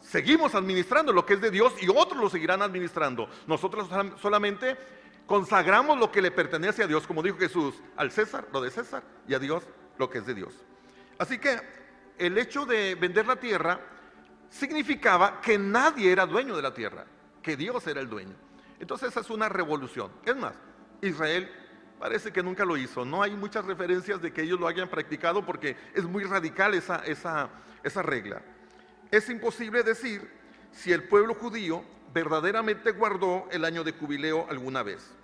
seguimos 0.00 0.54
administrando 0.54 1.12
lo 1.12 1.24
que 1.24 1.34
es 1.34 1.40
de 1.40 1.50
Dios 1.50 1.74
y 1.80 1.88
otros 1.88 2.20
lo 2.20 2.28
seguirán 2.28 2.62
administrando. 2.62 3.28
Nosotros 3.46 3.88
solamente 4.20 4.76
consagramos 5.26 5.98
lo 5.98 6.10
que 6.10 6.22
le 6.22 6.30
pertenece 6.30 6.82
a 6.82 6.86
Dios, 6.86 7.06
como 7.06 7.22
dijo 7.22 7.38
Jesús, 7.38 7.74
al 7.96 8.10
César 8.10 8.46
lo 8.52 8.60
de 8.60 8.70
César 8.70 9.02
y 9.26 9.34
a 9.34 9.38
Dios 9.38 9.64
lo 9.98 10.10
que 10.10 10.18
es 10.18 10.26
de 10.26 10.34
Dios. 10.34 10.54
Así 11.18 11.38
que 11.38 11.58
el 12.18 12.36
hecho 12.38 12.66
de 12.66 12.94
vender 12.94 13.26
la 13.26 13.36
tierra 13.36 13.80
significaba 14.50 15.40
que 15.40 15.58
nadie 15.58 16.12
era 16.12 16.26
dueño 16.26 16.56
de 16.56 16.62
la 16.62 16.74
tierra, 16.74 17.04
que 17.42 17.56
Dios 17.56 17.86
era 17.86 18.00
el 18.00 18.08
dueño. 18.08 18.34
Entonces 18.78 19.10
esa 19.10 19.20
es 19.20 19.30
una 19.30 19.48
revolución. 19.48 20.10
Es 20.24 20.36
más, 20.36 20.54
Israel 21.00 21.50
parece 21.98 22.32
que 22.32 22.42
nunca 22.42 22.64
lo 22.64 22.76
hizo. 22.76 23.04
No 23.04 23.22
hay 23.22 23.32
muchas 23.34 23.64
referencias 23.64 24.20
de 24.20 24.32
que 24.32 24.42
ellos 24.42 24.60
lo 24.60 24.68
hayan 24.68 24.88
practicado 24.88 25.44
porque 25.44 25.76
es 25.94 26.04
muy 26.04 26.24
radical 26.24 26.74
esa, 26.74 26.96
esa, 26.96 27.48
esa 27.82 28.02
regla. 28.02 28.42
Es 29.10 29.28
imposible 29.28 29.82
decir 29.82 30.28
si 30.72 30.92
el 30.92 31.04
pueblo 31.04 31.34
judío 31.34 31.84
verdaderamente 32.12 32.92
guardó 32.92 33.48
el 33.50 33.64
año 33.64 33.84
de 33.84 33.92
jubileo 33.92 34.46
alguna 34.48 34.82
vez. 34.82 35.14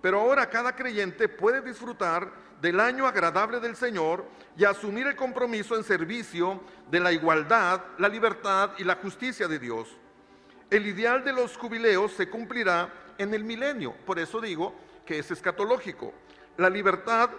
Pero 0.00 0.20
ahora 0.20 0.48
cada 0.48 0.74
creyente 0.74 1.28
puede 1.28 1.62
disfrutar 1.62 2.30
del 2.60 2.80
año 2.80 3.06
agradable 3.06 3.60
del 3.60 3.76
Señor 3.76 4.24
y 4.56 4.64
asumir 4.64 5.06
el 5.06 5.16
compromiso 5.16 5.76
en 5.76 5.84
servicio 5.84 6.60
de 6.90 7.00
la 7.00 7.12
igualdad, 7.12 7.82
la 7.98 8.08
libertad 8.08 8.70
y 8.78 8.84
la 8.84 8.96
justicia 8.96 9.48
de 9.48 9.58
Dios. 9.58 9.96
El 10.70 10.86
ideal 10.86 11.22
de 11.24 11.32
los 11.32 11.56
jubileos 11.56 12.12
se 12.12 12.28
cumplirá 12.28 12.92
en 13.18 13.32
el 13.34 13.44
milenio, 13.44 13.94
por 14.04 14.18
eso 14.18 14.40
digo 14.40 14.74
que 15.04 15.18
es 15.18 15.30
escatológico. 15.30 16.12
La 16.56 16.68
libertad, 16.68 17.30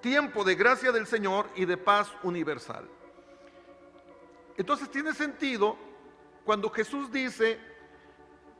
tiempo 0.00 0.44
de 0.44 0.54
gracia 0.54 0.92
del 0.92 1.06
Señor 1.06 1.48
y 1.54 1.64
de 1.64 1.76
paz 1.76 2.12
universal. 2.22 2.88
Entonces 4.56 4.90
tiene 4.90 5.14
sentido 5.14 5.76
cuando 6.44 6.68
Jesús 6.70 7.10
dice, 7.10 7.58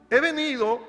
he 0.08 0.20
venido 0.20 0.80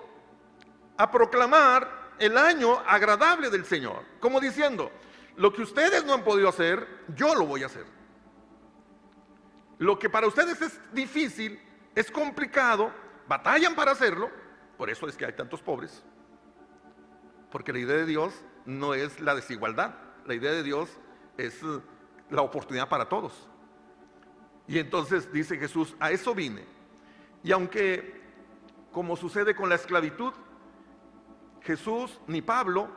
a 0.97 1.09
proclamar 1.09 2.13
el 2.19 2.37
año 2.37 2.79
agradable 2.85 3.49
del 3.49 3.65
Señor, 3.65 4.03
como 4.19 4.39
diciendo, 4.39 4.91
lo 5.35 5.51
que 5.51 5.63
ustedes 5.63 6.05
no 6.05 6.13
han 6.13 6.23
podido 6.23 6.49
hacer, 6.49 6.87
yo 7.15 7.33
lo 7.35 7.45
voy 7.45 7.63
a 7.63 7.67
hacer. 7.67 7.85
Lo 9.79 9.97
que 9.97 10.09
para 10.09 10.27
ustedes 10.27 10.61
es 10.61 10.79
difícil, 10.93 11.59
es 11.95 12.11
complicado, 12.11 12.91
batallan 13.27 13.75
para 13.75 13.91
hacerlo, 13.91 14.29
por 14.77 14.89
eso 14.89 15.07
es 15.07 15.17
que 15.17 15.25
hay 15.25 15.33
tantos 15.33 15.61
pobres. 15.61 16.03
Porque 17.51 17.73
la 17.73 17.79
idea 17.79 17.97
de 17.97 18.05
Dios 18.05 18.33
no 18.65 18.93
es 18.93 19.19
la 19.19 19.35
desigualdad, 19.35 19.95
la 20.25 20.33
idea 20.33 20.51
de 20.51 20.63
Dios 20.63 20.89
es 21.37 21.59
la 22.29 22.41
oportunidad 22.41 22.89
para 22.89 23.09
todos. 23.09 23.49
Y 24.67 24.79
entonces 24.79 25.31
dice 25.31 25.57
Jesús, 25.57 25.95
a 25.99 26.11
eso 26.11 26.33
vine. 26.33 26.65
Y 27.43 27.51
aunque, 27.51 28.21
como 28.91 29.15
sucede 29.15 29.55
con 29.55 29.69
la 29.69 29.75
esclavitud, 29.75 30.33
Jesús 31.63 32.19
ni 32.27 32.41
Pablo 32.41 32.89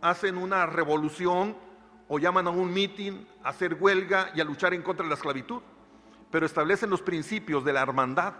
hacen 0.00 0.36
una 0.36 0.66
revolución 0.66 1.56
o 2.08 2.18
llaman 2.18 2.46
a 2.46 2.50
un 2.50 2.72
mitin 2.72 3.26
a 3.42 3.50
hacer 3.50 3.74
huelga 3.74 4.30
y 4.34 4.40
a 4.40 4.44
luchar 4.44 4.74
en 4.74 4.82
contra 4.82 5.04
de 5.04 5.10
la 5.10 5.14
esclavitud, 5.14 5.60
pero 6.30 6.46
establecen 6.46 6.90
los 6.90 7.02
principios 7.02 7.64
de 7.64 7.72
la 7.72 7.82
hermandad, 7.82 8.34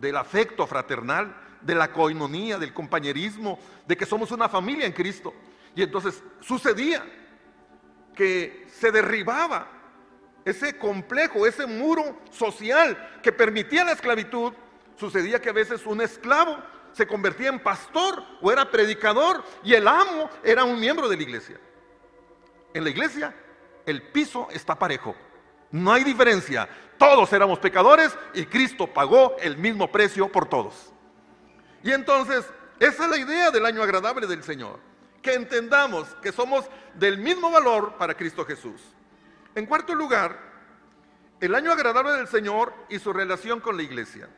del 0.00 0.16
afecto 0.16 0.66
fraternal, 0.66 1.36
de 1.60 1.74
la 1.74 1.92
coinonía, 1.92 2.58
del 2.58 2.72
compañerismo, 2.72 3.58
de 3.86 3.96
que 3.96 4.06
somos 4.06 4.30
una 4.30 4.48
familia 4.48 4.86
en 4.86 4.92
Cristo. 4.92 5.32
Y 5.74 5.82
entonces 5.82 6.22
sucedía 6.40 7.04
que 8.14 8.66
se 8.68 8.90
derribaba 8.90 9.68
ese 10.44 10.76
complejo, 10.76 11.46
ese 11.46 11.66
muro 11.66 12.18
social 12.30 13.20
que 13.22 13.32
permitía 13.32 13.84
la 13.84 13.92
esclavitud. 13.92 14.52
Sucedía 14.96 15.40
que 15.40 15.50
a 15.50 15.54
veces 15.54 15.86
un 15.86 16.00
esclavo 16.00 16.58
se 16.92 17.06
convertía 17.06 17.48
en 17.48 17.60
pastor 17.60 18.22
o 18.40 18.52
era 18.52 18.70
predicador 18.70 19.42
y 19.62 19.74
el 19.74 19.88
amo 19.88 20.30
era 20.42 20.64
un 20.64 20.78
miembro 20.78 21.08
de 21.08 21.16
la 21.16 21.22
iglesia. 21.22 21.58
En 22.74 22.84
la 22.84 22.90
iglesia 22.90 23.34
el 23.86 24.02
piso 24.02 24.48
está 24.50 24.78
parejo. 24.78 25.14
No 25.70 25.92
hay 25.92 26.04
diferencia. 26.04 26.68
Todos 26.98 27.32
éramos 27.32 27.58
pecadores 27.58 28.16
y 28.34 28.46
Cristo 28.46 28.86
pagó 28.86 29.36
el 29.40 29.56
mismo 29.56 29.90
precio 29.90 30.28
por 30.30 30.48
todos. 30.48 30.92
Y 31.82 31.90
entonces, 31.90 32.44
esa 32.78 33.04
es 33.04 33.10
la 33.10 33.16
idea 33.16 33.50
del 33.50 33.66
año 33.66 33.82
agradable 33.82 34.26
del 34.26 34.42
Señor. 34.42 34.78
Que 35.20 35.34
entendamos 35.34 36.08
que 36.22 36.32
somos 36.32 36.66
del 36.94 37.18
mismo 37.18 37.50
valor 37.50 37.96
para 37.96 38.14
Cristo 38.14 38.44
Jesús. 38.44 38.80
En 39.54 39.66
cuarto 39.66 39.94
lugar, 39.94 40.38
el 41.40 41.54
año 41.54 41.72
agradable 41.72 42.12
del 42.12 42.28
Señor 42.28 42.72
y 42.88 42.98
su 42.98 43.12
relación 43.12 43.60
con 43.60 43.76
la 43.76 43.82
iglesia. 43.82 44.28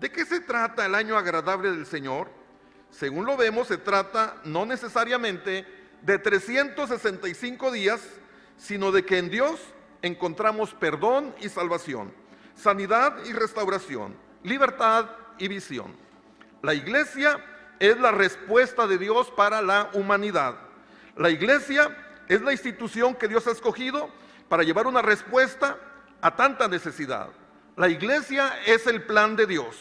¿De 0.00 0.10
qué 0.10 0.24
se 0.24 0.40
trata 0.40 0.86
el 0.86 0.94
año 0.94 1.18
agradable 1.18 1.70
del 1.70 1.84
Señor? 1.84 2.28
Según 2.90 3.26
lo 3.26 3.36
vemos, 3.36 3.68
se 3.68 3.76
trata 3.76 4.40
no 4.44 4.64
necesariamente 4.64 5.66
de 6.00 6.18
365 6.18 7.70
días, 7.70 8.00
sino 8.56 8.92
de 8.92 9.04
que 9.04 9.18
en 9.18 9.28
Dios 9.28 9.60
encontramos 10.00 10.72
perdón 10.72 11.34
y 11.40 11.50
salvación, 11.50 12.14
sanidad 12.54 13.14
y 13.26 13.34
restauración, 13.34 14.16
libertad 14.42 15.10
y 15.38 15.48
visión. 15.48 15.94
La 16.62 16.72
iglesia 16.72 17.44
es 17.78 18.00
la 18.00 18.10
respuesta 18.10 18.86
de 18.86 18.96
Dios 18.96 19.30
para 19.30 19.60
la 19.60 19.90
humanidad. 19.92 20.56
La 21.14 21.28
iglesia 21.28 21.94
es 22.26 22.40
la 22.40 22.52
institución 22.52 23.14
que 23.14 23.28
Dios 23.28 23.46
ha 23.46 23.52
escogido 23.52 24.08
para 24.48 24.62
llevar 24.62 24.86
una 24.86 25.02
respuesta 25.02 25.76
a 26.22 26.34
tanta 26.34 26.68
necesidad. 26.68 27.28
La 27.76 27.88
iglesia 27.88 28.52
es 28.66 28.86
el 28.86 29.02
plan 29.02 29.36
de 29.36 29.46
Dios. 29.46 29.76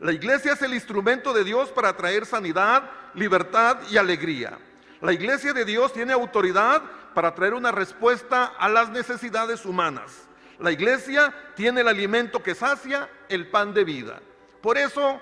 La 0.00 0.12
iglesia 0.12 0.52
es 0.52 0.62
el 0.62 0.74
instrumento 0.74 1.32
de 1.32 1.44
Dios 1.44 1.70
para 1.70 1.96
traer 1.96 2.26
sanidad, 2.26 2.90
libertad 3.14 3.78
y 3.90 3.96
alegría. 3.96 4.58
La 5.00 5.12
iglesia 5.12 5.52
de 5.52 5.64
Dios 5.64 5.92
tiene 5.92 6.12
autoridad 6.12 6.82
para 7.14 7.34
traer 7.34 7.54
una 7.54 7.72
respuesta 7.72 8.52
a 8.58 8.68
las 8.68 8.90
necesidades 8.90 9.64
humanas. 9.64 10.28
La 10.58 10.72
iglesia 10.72 11.34
tiene 11.54 11.82
el 11.82 11.88
alimento 11.88 12.42
que 12.42 12.54
sacia, 12.54 13.08
el 13.28 13.48
pan 13.48 13.72
de 13.72 13.84
vida. 13.84 14.20
Por 14.60 14.78
eso 14.78 15.20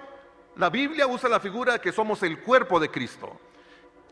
la 0.56 0.70
Biblia 0.70 1.06
usa 1.06 1.28
la 1.28 1.40
figura 1.40 1.74
de 1.74 1.80
que 1.80 1.92
somos 1.92 2.22
el 2.22 2.40
cuerpo 2.40 2.78
de 2.78 2.90
Cristo. 2.90 3.40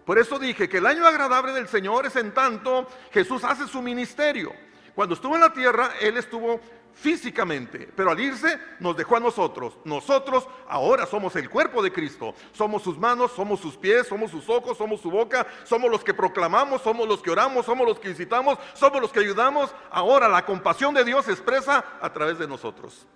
Por 0.05 0.19
eso 0.19 0.39
dije 0.39 0.69
que 0.69 0.79
el 0.79 0.87
año 0.87 1.07
agradable 1.07 1.53
del 1.53 1.69
Señor 1.69 2.07
es 2.07 2.17
en 2.17 2.33
tanto 2.33 2.89
Jesús 3.13 3.45
hace 3.45 3.69
su 3.69 3.81
ministerio. 3.81 4.53
Cuando 4.95 5.15
estuvo 5.15 5.37
en 5.37 5.41
la 5.41 5.53
tierra, 5.53 5.93
Él 6.01 6.17
estuvo 6.17 6.61
físicamente, 6.95 7.89
pero 7.97 8.11
al 8.11 8.21
irse 8.21 8.59
nos 8.79 8.97
dejó 8.97 9.17
a 9.17 9.21
nosotros. 9.21 9.79
Nosotros 9.85 10.47
ahora 10.69 11.07
somos 11.07 11.35
el 11.37 11.49
cuerpo 11.49 11.83
de 11.83 11.93
Cristo. 11.93 12.35
Somos 12.53 12.83
sus 12.83 12.99
manos, 12.99 13.33
somos 13.33 13.61
sus 13.61 13.77
pies, 13.77 14.07
somos 14.07 14.31
sus 14.31 14.49
ojos, 14.49 14.77
somos 14.77 15.01
su 15.01 15.11
boca, 15.11 15.47
somos 15.65 15.91
los 15.91 16.05
que 16.05 16.15
proclamamos, 16.15 16.83
somos 16.83 17.09
los 17.09 17.23
que 17.23 17.31
oramos, 17.31 17.67
somos 17.67 17.87
los 17.87 17.99
que 17.99 18.09
visitamos, 18.09 18.59
somos 18.75 19.01
los 19.01 19.13
que 19.13 19.21
ayudamos. 19.21 19.75
Ahora 19.91 20.29
la 20.29 20.45
compasión 20.45 20.95
de 20.95 21.05
Dios 21.05 21.25
se 21.25 21.33
expresa 21.33 21.85
a 22.01 22.13
través 22.13 22.39
de 22.39 22.47
nosotros. 22.47 23.07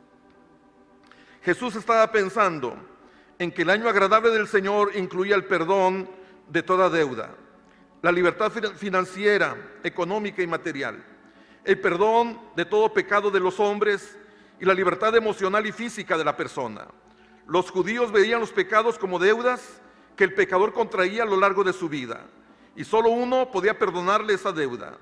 Jesús 1.42 1.76
estaba 1.76 2.10
pensando 2.10 2.76
en 3.38 3.52
que 3.52 3.62
el 3.62 3.70
año 3.70 3.88
agradable 3.88 4.30
del 4.30 4.48
Señor 4.48 4.96
incluía 4.96 5.36
el 5.36 5.44
perdón 5.44 6.10
de 6.48 6.62
toda 6.62 6.90
deuda, 6.90 7.34
la 8.02 8.10
libertad 8.10 8.50
financiera, 8.76 9.56
económica 9.82 10.42
y 10.42 10.46
material 10.46 11.15
el 11.66 11.81
perdón 11.81 12.40
de 12.55 12.64
todo 12.64 12.92
pecado 12.92 13.31
de 13.31 13.40
los 13.40 13.59
hombres 13.59 14.16
y 14.61 14.64
la 14.64 14.72
libertad 14.72 15.14
emocional 15.16 15.66
y 15.66 15.72
física 15.72 16.16
de 16.16 16.24
la 16.24 16.37
persona. 16.37 16.87
Los 17.46 17.70
judíos 17.70 18.12
veían 18.12 18.40
los 18.40 18.52
pecados 18.52 18.98
como 18.98 19.18
deudas 19.18 19.81
que 20.16 20.24
el 20.24 20.35
pecador 20.35 20.72
contraía 20.72 21.24
a 21.24 21.26
lo 21.26 21.37
largo 21.37 21.64
de 21.64 21.72
su 21.72 21.88
vida. 21.88 22.24
Y 22.74 22.85
solo 22.85 23.11
uno 23.11 23.50
podía 23.50 23.79
perdonarle 23.79 24.35
esa 24.35 24.52
deuda. 24.52 24.96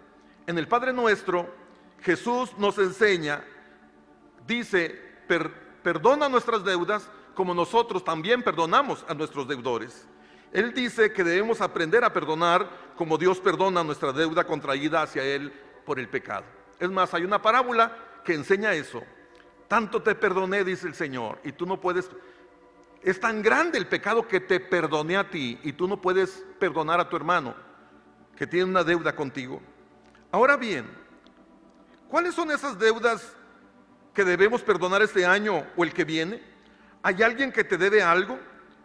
En 0.46 0.58
el 0.58 0.66
Padre 0.66 0.92
Nuestro, 0.92 1.48
Jesús 2.02 2.52
nos 2.58 2.78
enseña, 2.78 3.44
dice, 4.46 5.00
perdona 5.82 6.28
nuestras 6.28 6.64
deudas 6.64 7.08
como 7.34 7.54
nosotros 7.54 8.04
también 8.04 8.42
perdonamos 8.42 9.04
a 9.08 9.14
nuestros 9.14 9.46
deudores. 9.48 10.06
Él 10.52 10.72
dice 10.72 11.12
que 11.12 11.24
debemos 11.24 11.60
aprender 11.60 12.04
a 12.04 12.12
perdonar 12.12 12.68
como 12.96 13.18
Dios 13.18 13.40
perdona 13.40 13.82
nuestra 13.82 14.12
deuda 14.12 14.44
contraída 14.44 15.02
hacia 15.02 15.24
Él 15.24 15.52
por 15.84 15.98
el 15.98 16.08
pecado. 16.08 16.44
Es 16.78 16.90
más, 16.90 17.12
hay 17.14 17.24
una 17.24 17.40
parábola 17.40 17.96
que 18.24 18.34
enseña 18.34 18.74
eso. 18.74 19.02
Tanto 19.68 20.02
te 20.02 20.14
perdoné, 20.14 20.64
dice 20.64 20.86
el 20.86 20.94
Señor, 20.94 21.38
y 21.44 21.52
tú 21.52 21.66
no 21.66 21.80
puedes... 21.80 22.10
Es 23.02 23.20
tan 23.20 23.42
grande 23.42 23.76
el 23.76 23.86
pecado 23.86 24.26
que 24.26 24.40
te 24.40 24.60
perdoné 24.60 25.16
a 25.16 25.28
ti 25.28 25.58
y 25.62 25.74
tú 25.74 25.86
no 25.86 26.00
puedes 26.00 26.44
perdonar 26.58 27.00
a 27.00 27.08
tu 27.08 27.16
hermano 27.16 27.54
que 28.34 28.46
tiene 28.46 28.64
una 28.64 28.82
deuda 28.82 29.14
contigo. 29.14 29.60
Ahora 30.32 30.56
bien, 30.56 30.86
¿cuáles 32.08 32.34
son 32.34 32.50
esas 32.50 32.78
deudas 32.78 33.36
que 34.14 34.24
debemos 34.24 34.62
perdonar 34.62 35.02
este 35.02 35.26
año 35.26 35.64
o 35.76 35.84
el 35.84 35.92
que 35.92 36.04
viene? 36.04 36.42
¿Hay 37.02 37.22
alguien 37.22 37.52
que 37.52 37.64
te 37.64 37.76
debe 37.76 38.02
algo? 38.02 38.38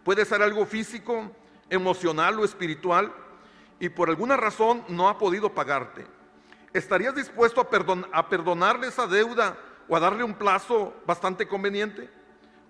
Puede 0.04 0.26
ser 0.26 0.42
algo 0.42 0.66
físico, 0.66 1.32
emocional 1.70 2.40
o 2.40 2.46
espiritual 2.46 3.14
y 3.80 3.90
por 3.90 4.10
alguna 4.10 4.36
razón 4.36 4.84
no 4.90 5.08
ha 5.08 5.18
podido 5.18 5.54
pagarte. 5.54 6.06
¿Estarías 6.74 7.16
dispuesto 7.16 7.62
a, 7.62 8.30
perdonarle 8.30 8.88
esa 8.88 9.08
deuda 9.08 9.58
o 9.88 9.96
a 9.96 10.00
darle 10.00 10.24
un 10.24 10.36
plazo 10.36 10.94
bastante 11.06 11.48
conveniente? 11.48 12.10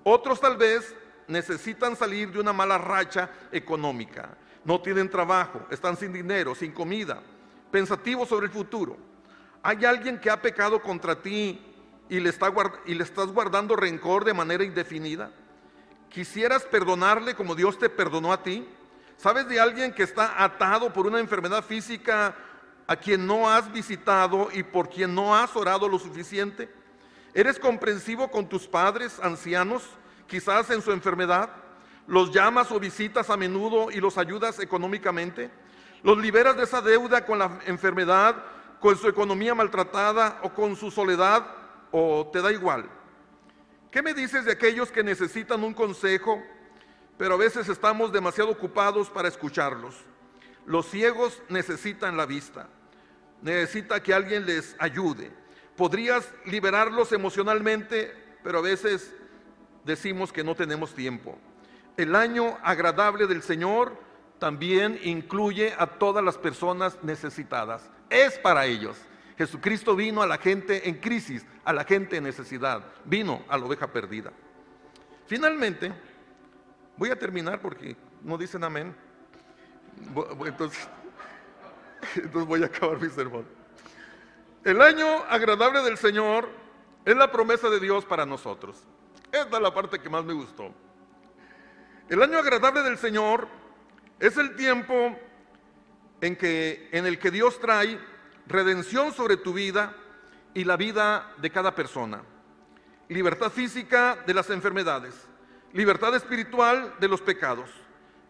Otros 0.03 0.39
tal 0.39 0.55
vez 0.55 0.95
necesitan 1.27 1.95
salir 1.95 2.31
de 2.31 2.39
una 2.39 2.53
mala 2.53 2.77
racha 2.77 3.29
económica. 3.51 4.37
No 4.63 4.81
tienen 4.81 5.09
trabajo, 5.09 5.65
están 5.69 5.97
sin 5.97 6.13
dinero, 6.13 6.55
sin 6.55 6.71
comida, 6.71 7.21
pensativos 7.71 8.29
sobre 8.29 8.45
el 8.47 8.51
futuro. 8.51 8.97
¿Hay 9.61 9.83
alguien 9.83 10.19
que 10.19 10.29
ha 10.29 10.41
pecado 10.41 10.81
contra 10.81 11.21
ti 11.21 11.61
y 12.07 12.19
le, 12.19 12.33
y 12.85 12.95
le 12.95 13.03
estás 13.03 13.27
guardando 13.27 13.75
rencor 13.75 14.23
de 14.23 14.33
manera 14.33 14.63
indefinida? 14.63 15.31
¿Quisieras 16.09 16.63
perdonarle 16.63 17.35
como 17.35 17.53
Dios 17.53 17.77
te 17.77 17.89
perdonó 17.89 18.31
a 18.31 18.41
ti? 18.41 18.67
¿Sabes 19.17 19.49
de 19.49 19.59
alguien 19.59 19.93
que 19.93 20.03
está 20.03 20.41
atado 20.41 20.93
por 20.93 21.05
una 21.05 21.19
enfermedad 21.19 21.63
física 21.63 22.33
a 22.89 22.95
quien 22.95 23.27
no 23.27 23.47
has 23.47 23.71
visitado 23.71 24.49
y 24.51 24.63
por 24.63 24.89
quien 24.89 25.13
no 25.13 25.35
has 25.35 25.55
orado 25.55 25.87
lo 25.87 25.99
suficiente? 25.99 26.67
¿Eres 27.35 27.59
comprensivo 27.59 28.31
con 28.31 28.49
tus 28.49 28.67
padres 28.67 29.19
ancianos, 29.21 29.83
quizás 30.25 30.71
en 30.71 30.81
su 30.81 30.91
enfermedad? 30.91 31.51
¿Los 32.07 32.31
llamas 32.31 32.71
o 32.71 32.79
visitas 32.79 33.29
a 33.29 33.37
menudo 33.37 33.91
y 33.91 33.99
los 33.99 34.17
ayudas 34.17 34.57
económicamente? 34.57 35.51
¿Los 36.01 36.17
liberas 36.17 36.57
de 36.57 36.63
esa 36.63 36.81
deuda 36.81 37.27
con 37.27 37.37
la 37.37 37.59
enfermedad, 37.67 38.35
con 38.79 38.97
su 38.97 39.07
economía 39.07 39.53
maltratada 39.53 40.39
o 40.41 40.51
con 40.51 40.75
su 40.75 40.89
soledad 40.89 41.45
o 41.91 42.27
te 42.33 42.41
da 42.41 42.51
igual? 42.51 42.89
¿Qué 43.91 44.01
me 44.01 44.15
dices 44.15 44.45
de 44.45 44.53
aquellos 44.53 44.91
que 44.91 45.03
necesitan 45.03 45.63
un 45.63 45.75
consejo, 45.75 46.41
pero 47.19 47.35
a 47.35 47.37
veces 47.37 47.69
estamos 47.69 48.11
demasiado 48.11 48.49
ocupados 48.49 49.11
para 49.11 49.27
escucharlos? 49.27 49.93
Los 50.65 50.87
ciegos 50.87 51.39
necesitan 51.49 52.17
la 52.17 52.25
vista, 52.25 52.67
necesita 53.41 54.01
que 54.01 54.13
alguien 54.13 54.45
les 54.45 54.75
ayude. 54.79 55.31
Podrías 55.75 56.33
liberarlos 56.45 57.11
emocionalmente, 57.11 58.13
pero 58.43 58.59
a 58.59 58.61
veces 58.61 59.13
decimos 59.85 60.31
que 60.33 60.43
no 60.43 60.55
tenemos 60.55 60.93
tiempo. 60.93 61.37
El 61.97 62.15
año 62.15 62.57
agradable 62.63 63.27
del 63.27 63.41
Señor 63.41 63.97
también 64.39 64.99
incluye 65.03 65.73
a 65.77 65.85
todas 65.85 66.23
las 66.23 66.37
personas 66.37 66.97
necesitadas. 67.03 67.89
Es 68.09 68.37
para 68.39 68.65
ellos. 68.65 68.97
Jesucristo 69.37 69.95
vino 69.95 70.21
a 70.21 70.27
la 70.27 70.37
gente 70.37 70.89
en 70.89 70.95
crisis, 70.95 71.45
a 71.63 71.71
la 71.71 71.85
gente 71.85 72.17
en 72.17 72.25
necesidad, 72.25 72.83
vino 73.05 73.43
a 73.47 73.57
la 73.57 73.65
oveja 73.65 73.87
perdida. 73.87 74.31
Finalmente, 75.27 75.93
voy 76.97 77.09
a 77.09 77.17
terminar 77.17 77.61
porque 77.61 77.95
no 78.23 78.37
dicen 78.37 78.63
amén. 78.63 78.93
Entonces, 80.45 80.89
entonces 82.15 82.47
voy 82.47 82.63
a 82.63 82.67
acabar 82.67 82.99
mi 82.99 83.09
sermón. 83.09 83.45
El 84.63 84.81
año 84.81 85.07
agradable 85.29 85.81
del 85.81 85.97
Señor 85.97 86.49
es 87.05 87.15
la 87.15 87.31
promesa 87.31 87.69
de 87.69 87.79
Dios 87.79 88.05
para 88.05 88.25
nosotros. 88.25 88.77
Esta 89.31 89.57
es 89.57 89.61
la 89.61 89.73
parte 89.73 89.99
que 89.99 90.09
más 90.09 90.25
me 90.25 90.33
gustó. 90.33 90.73
El 92.09 92.21
año 92.21 92.37
agradable 92.39 92.81
del 92.81 92.97
Señor 92.97 93.47
es 94.19 94.37
el 94.37 94.55
tiempo 94.55 95.17
en, 96.21 96.35
que, 96.35 96.89
en 96.91 97.05
el 97.05 97.19
que 97.19 97.31
Dios 97.31 97.59
trae 97.59 97.99
redención 98.47 99.13
sobre 99.13 99.37
tu 99.37 99.53
vida 99.53 99.95
y 100.53 100.63
la 100.63 100.75
vida 100.75 101.31
de 101.37 101.51
cada 101.51 101.75
persona. 101.75 102.23
Libertad 103.07 103.51
física 103.51 104.17
de 104.25 104.33
las 104.33 104.49
enfermedades, 104.49 105.15
libertad 105.73 106.15
espiritual 106.15 106.95
de 106.99 107.07
los 107.07 107.21
pecados, 107.21 107.69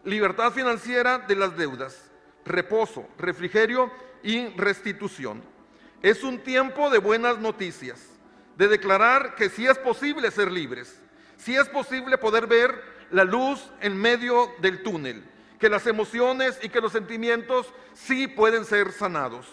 libertad 0.04 0.52
financiera 0.52 1.18
de 1.18 1.36
las 1.36 1.56
deudas, 1.56 2.09
reposo, 2.44 3.06
refrigerio 3.18 3.90
y 4.22 4.48
restitución. 4.56 5.42
Es 6.02 6.22
un 6.22 6.38
tiempo 6.38 6.90
de 6.90 6.98
buenas 6.98 7.38
noticias, 7.38 8.06
de 8.56 8.68
declarar 8.68 9.34
que 9.34 9.48
sí 9.50 9.66
es 9.66 9.78
posible 9.78 10.30
ser 10.30 10.50
libres, 10.50 11.00
sí 11.36 11.56
es 11.56 11.68
posible 11.68 12.18
poder 12.18 12.46
ver 12.46 12.82
la 13.10 13.24
luz 13.24 13.70
en 13.80 13.96
medio 13.96 14.52
del 14.60 14.82
túnel, 14.82 15.24
que 15.58 15.68
las 15.68 15.86
emociones 15.86 16.58
y 16.62 16.68
que 16.68 16.80
los 16.80 16.92
sentimientos 16.92 17.72
sí 17.94 18.26
pueden 18.26 18.64
ser 18.64 18.92
sanados. 18.92 19.46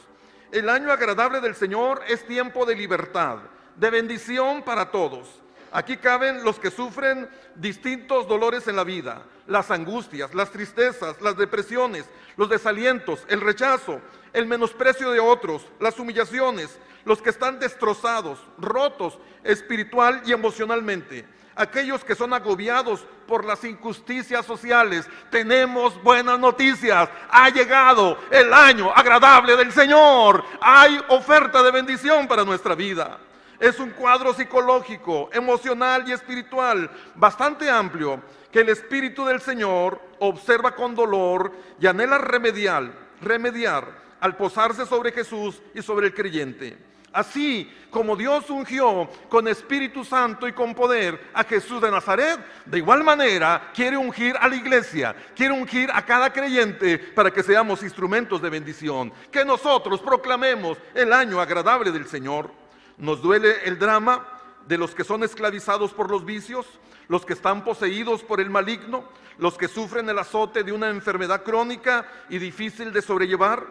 El 0.52 0.70
año 0.70 0.92
agradable 0.92 1.42
del 1.42 1.56
Señor 1.56 2.02
es 2.08 2.26
tiempo 2.26 2.66
de 2.66 2.76
libertad, 2.76 3.40
de 3.76 3.90
bendición 3.90 4.64
para 4.64 4.92
todos. 4.92 5.42
Aquí 5.72 5.98
caben 5.98 6.44
los 6.44 6.60
que 6.60 6.72
sufren 6.72 7.30
distintos 7.56 8.28
dolores 8.28 8.68
en 8.68 8.76
la 8.76 8.84
vida, 8.84 9.24
las 9.48 9.72
angustias, 9.72 10.34
las 10.34 10.52
tristezas, 10.52 11.22
las 11.22 11.38
depresiones, 11.38 12.06
los 12.36 12.50
desalientos, 12.50 13.26
el 13.28 13.42
rechazo, 13.42 14.02
el 14.34 14.46
menosprecio 14.46 15.12
de 15.12 15.20
otros, 15.20 15.66
las 15.80 16.00
humillaciones, 16.00 16.78
los 17.06 17.22
que 17.22 17.30
están 17.30 17.60
destrozados, 17.60 18.40
rotos 18.58 19.18
espiritual 19.44 20.22
y 20.26 20.34
emocionalmente 20.34 21.26
aquellos 21.58 22.04
que 22.04 22.16
son 22.16 22.34
agobiados 22.34 23.06
por 23.28 23.44
las 23.44 23.64
injusticias 23.64 24.46
sociales, 24.46 25.10
tenemos 25.30 26.02
buenas 26.02 26.40
noticias. 26.40 27.10
Ha 27.30 27.50
llegado 27.50 28.18
el 28.32 28.54
año 28.54 28.92
agradable 28.96 29.58
del 29.58 29.74
Señor. 29.74 30.44
Hay 30.62 31.00
oferta 31.10 31.62
de 31.64 31.72
bendición 31.72 32.28
para 32.28 32.46
nuestra 32.46 32.76
vida. 32.76 33.18
Es 33.60 33.80
un 33.80 33.90
cuadro 33.90 34.34
psicológico, 34.34 35.30
emocional 35.34 36.04
y 36.08 36.12
espiritual 36.12 36.90
bastante 37.16 37.70
amplio 37.70 38.22
que 38.52 38.62
el 38.62 38.70
Espíritu 38.70 39.26
del 39.26 39.42
Señor 39.42 40.00
observa 40.20 40.76
con 40.76 40.94
dolor 40.94 41.52
y 41.80 41.88
anhela 41.88 42.20
remediar, 42.20 42.92
remediar 43.22 43.86
al 44.20 44.36
posarse 44.36 44.86
sobre 44.86 45.12
Jesús 45.12 45.62
y 45.74 45.82
sobre 45.82 46.08
el 46.08 46.14
creyente. 46.14 46.78
Así 47.14 47.72
como 47.90 48.16
Dios 48.16 48.48
ungió 48.52 49.10
con 49.28 49.48
Espíritu 49.48 50.04
Santo 50.06 50.48
y 50.48 50.54
con 50.54 50.76
poder 50.76 51.20
a 51.34 51.44
Jesús 51.44 51.82
de 51.82 51.90
Nazaret, 51.90 52.40
de 52.66 52.78
igual 52.78 53.04
manera 53.04 53.72
quiere 53.74 53.98
ungir 53.98 54.36
a 54.40 54.48
la 54.48 54.56
iglesia, 54.56 55.16
quiere 55.36 55.54
ungir 55.54 55.90
a 55.92 56.06
cada 56.06 56.32
creyente 56.32 57.00
para 57.00 57.32
que 57.32 57.42
seamos 57.42 57.82
instrumentos 57.82 58.40
de 58.40 58.52
bendición, 58.52 59.12
que 59.32 59.44
nosotros 59.44 60.00
proclamemos 60.00 60.78
el 60.94 61.12
año 61.12 61.42
agradable 61.42 61.92
del 61.92 62.06
Señor. 62.06 62.52
Nos 62.98 63.22
duele 63.22 63.64
el 63.66 63.78
drama 63.78 64.28
de 64.68 64.78
los 64.78 64.96
que 64.96 65.04
son 65.04 65.24
esclavizados 65.24 65.94
por 65.94 66.10
los 66.10 66.26
vicios, 66.26 66.66
los 67.08 67.26
que 67.26 67.34
están 67.34 67.64
poseídos 67.64 68.24
por 68.24 68.42
el 68.42 68.50
maligno, 68.50 69.06
los 69.38 69.58
que 69.58 69.68
sufren 69.68 70.10
el 70.10 70.18
azote 70.18 70.64
de 70.64 70.72
una 70.72 70.90
enfermedad 70.90 71.44
crónica 71.44 72.08
y 72.30 72.40
difícil 72.40 72.92
de 72.92 73.02
sobrellevar. 73.02 73.66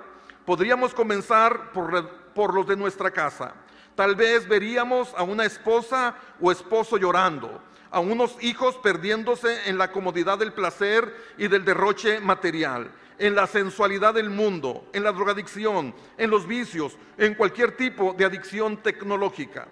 Podríamos 0.44 0.94
comenzar 0.94 1.72
por 1.72 2.54
los 2.54 2.66
de 2.66 2.76
nuestra 2.76 3.10
casa. 3.10 3.54
Tal 3.96 4.14
vez 4.14 4.46
veríamos 4.46 5.12
a 5.16 5.24
una 5.24 5.44
esposa 5.44 6.14
o 6.40 6.52
esposo 6.52 6.96
llorando, 6.96 7.60
a 7.90 7.98
unos 7.98 8.36
hijos 8.42 8.76
perdiéndose 8.76 9.68
en 9.68 9.76
la 9.76 9.90
comodidad 9.90 10.38
del 10.38 10.52
placer 10.52 11.34
y 11.36 11.48
del 11.48 11.64
derroche 11.64 12.20
material, 12.20 12.90
en 13.18 13.34
la 13.34 13.46
sensualidad 13.46 14.14
del 14.14 14.30
mundo, 14.30 14.84
en 14.92 15.04
la 15.04 15.12
drogadicción, 15.12 15.94
en 16.18 16.30
los 16.30 16.46
vicios, 16.46 16.96
en 17.16 17.34
cualquier 17.34 17.76
tipo 17.76 18.12
de 18.12 18.24
adicción 18.24 18.76
tecnológica. 18.82 19.68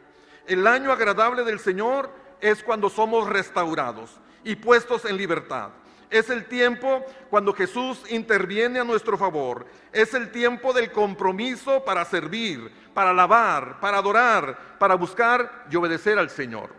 El 0.47 0.67
año 0.67 0.93
agradable 0.93 1.45
del 1.45 1.59
Señor 1.59 2.11
es 2.41 2.63
cuando 2.63 2.91
somos 2.91 3.29
restaurados 3.29 4.21
y 4.45 4.57
puestos 4.57 5.05
en 5.05 5.17
libertad. 5.17 5.71
Es 6.11 6.31
el 6.31 6.45
tiempo 6.45 7.05
cuando 7.31 7.53
Jesús 7.53 8.03
interviene 8.11 8.79
a 8.79 8.85
nuestro 8.85 9.19
favor. 9.19 9.67
Es 9.93 10.15
el 10.15 10.31
tiempo 10.31 10.73
del 10.73 10.93
compromiso 10.93 11.85
para 11.85 12.05
servir, 12.05 12.71
para 12.93 13.11
alabar, 13.11 13.81
para 13.81 13.99
adorar, 13.99 14.77
para 14.79 14.95
buscar 14.95 15.67
y 15.71 15.77
obedecer 15.77 16.19
al 16.19 16.31
Señor. 16.31 16.71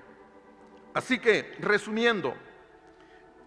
Así 0.94 1.20
que, 1.20 1.56
resumiendo, 1.60 2.34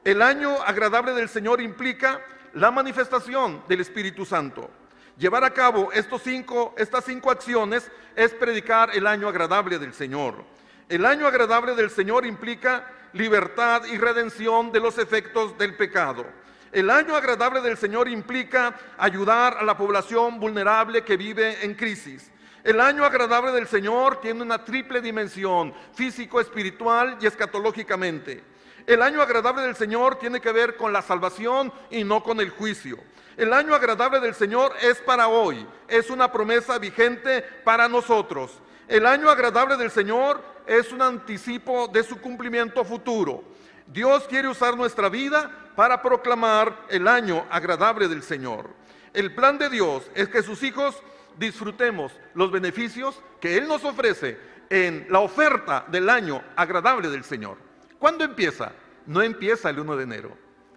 El 0.05 0.23
año 0.23 0.63
agradable 0.63 1.13
del 1.13 1.29
Señor 1.29 1.61
implica 1.61 2.21
la 2.55 2.71
manifestación 2.71 3.63
del 3.69 3.81
Espíritu 3.81 4.25
Santo. 4.25 4.71
Llevar 5.17 5.45
a 5.45 5.51
cabo 5.51 5.91
estos 5.93 6.23
cinco, 6.23 6.75
estas 6.79 7.05
cinco 7.05 7.31
acciones 7.31 7.91
es 8.15 8.33
predicar 8.35 8.91
el 8.95 9.07
año 9.07 9.29
agradable 9.29 9.79
del 9.79 9.93
Señor. 9.93 10.45
El 10.89 11.05
año 11.05 11.27
agradable 11.27 11.75
del 11.75 11.91
Señor 11.91 12.25
implica 12.25 12.87
libertad 13.13 13.85
y 13.87 13.99
redención 13.99 14.71
de 14.71 14.81
los 14.81 14.97
efectos 14.99 15.57
del 15.59 15.77
pecado. 15.77 16.25
El 16.71 16.91
año 16.91 17.17
agradable 17.17 17.61
del 17.61 17.77
Señor 17.77 18.09
implica 18.09 18.75
ayudar 18.99 19.57
a 19.59 19.65
la 19.65 19.77
población 19.77 20.39
vulnerable 20.39 21.03
que 21.03 21.17
vive 21.17 21.65
en 21.65 21.75
crisis. 21.75 22.31
El 22.63 22.81
año 22.81 23.05
agradable 23.05 23.53
del 23.53 23.67
Señor 23.67 24.21
tiene 24.21 24.43
una 24.43 24.65
triple 24.65 25.01
dimensión, 25.01 25.73
físico, 25.95 26.41
espiritual 26.41 27.17
y 27.21 27.27
escatológicamente. 27.27 28.45
El 28.89 29.03
año 29.03 29.21
agradable 29.21 29.61
del 29.65 29.77
Señor 29.77 30.19
tiene 30.19 30.41
que 30.41 30.51
ver 30.51 30.79
con 30.79 30.95
la 30.95 31.03
salvación 31.03 31.71
y 31.91 32.05
no 32.05 32.23
con 32.23 32.41
el 32.41 32.49
juicio. 32.49 32.97
El 33.37 33.53
año 33.53 33.75
agradable 33.75 34.19
del 34.19 34.35
Señor 34.35 34.73
es 34.81 34.97
para 35.03 35.29
hoy, 35.29 35.67
es 35.89 36.09
una 36.09 36.33
promesa 36.33 36.79
vigente 36.79 37.43
para 37.65 37.87
nosotros. 37.87 38.51
El 38.89 39.05
año 39.05 39.29
agradable 39.29 39.77
del 39.77 39.91
Señor 39.91 40.43
es 40.67 40.91
un 40.91 41.03
anticipo 41.03 41.87
de 41.89 42.03
su 42.03 42.19
cumplimiento 42.19 42.83
futuro. 42.83 43.45
Dios 43.87 44.27
quiere 44.27 44.49
usar 44.49 44.75
nuestra 44.75 45.11
vida 45.11 45.51
para 45.77 46.01
proclamar 46.01 46.87
el 46.89 47.07
año 47.09 47.45
agradable 47.51 48.09
del 48.09 48.23
Señor. 48.23 48.71
El 49.13 49.35
plan 49.35 49.59
de 49.59 49.69
Dios 49.69 50.11
es 50.15 50.31
que 50.31 50.43
sus 50.43 50.63
hijos 50.63 50.97
disfrutemos 51.37 52.11
los 52.33 52.51
beneficios 52.51 53.21
que 53.39 53.59
Él 53.59 53.69
nos 53.69 53.85
ofrece 53.85 54.39
en 54.71 55.07
la 55.11 55.19
oferta 55.19 55.85
del 55.89 56.09
año 56.09 56.43
agradable 56.57 57.11
del 57.11 57.25
Señor. 57.25 57.68
¿Cuándo 57.99 58.25
empieza? 58.25 58.73
No 59.07 59.23
empieza 59.23 59.71
el 59.71 59.81
1 59.81 59.97
de 59.97 60.03
enero, 60.05 60.37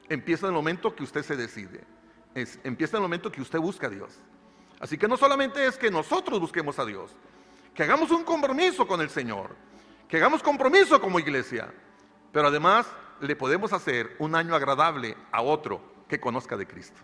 empieza 0.09 0.45
en 0.45 0.51
el 0.51 0.55
momento 0.55 0.95
que 0.95 1.03
usted 1.03 1.23
se 1.23 1.35
decide, 1.35 1.83
empieza 2.63 2.97
en 2.97 3.03
el 3.03 3.09
momento 3.09 3.31
que 3.31 3.41
usted 3.41 3.59
busca 3.59 3.87
a 3.87 3.89
Dios. 3.89 4.19
Así 4.79 4.97
que 4.97 5.07
no 5.07 5.17
solamente 5.17 5.65
es 5.65 5.77
que 5.77 5.91
nosotros 5.91 6.39
busquemos 6.39 6.79
a 6.79 6.85
Dios, 6.85 7.11
que 7.75 7.83
hagamos 7.83 8.09
un 8.11 8.23
compromiso 8.23 8.87
con 8.87 9.01
el 9.01 9.09
Señor, 9.09 9.55
que 10.07 10.17
hagamos 10.17 10.41
compromiso 10.41 10.99
como 10.99 11.19
iglesia, 11.19 11.71
pero 12.31 12.47
además 12.47 12.87
le 13.19 13.35
podemos 13.35 13.73
hacer 13.73 14.15
un 14.19 14.33
año 14.33 14.55
agradable 14.55 15.15
a 15.31 15.41
otro 15.41 15.81
que 16.07 16.19
conozca 16.19 16.57
de 16.57 16.67
Cristo. 16.67 16.99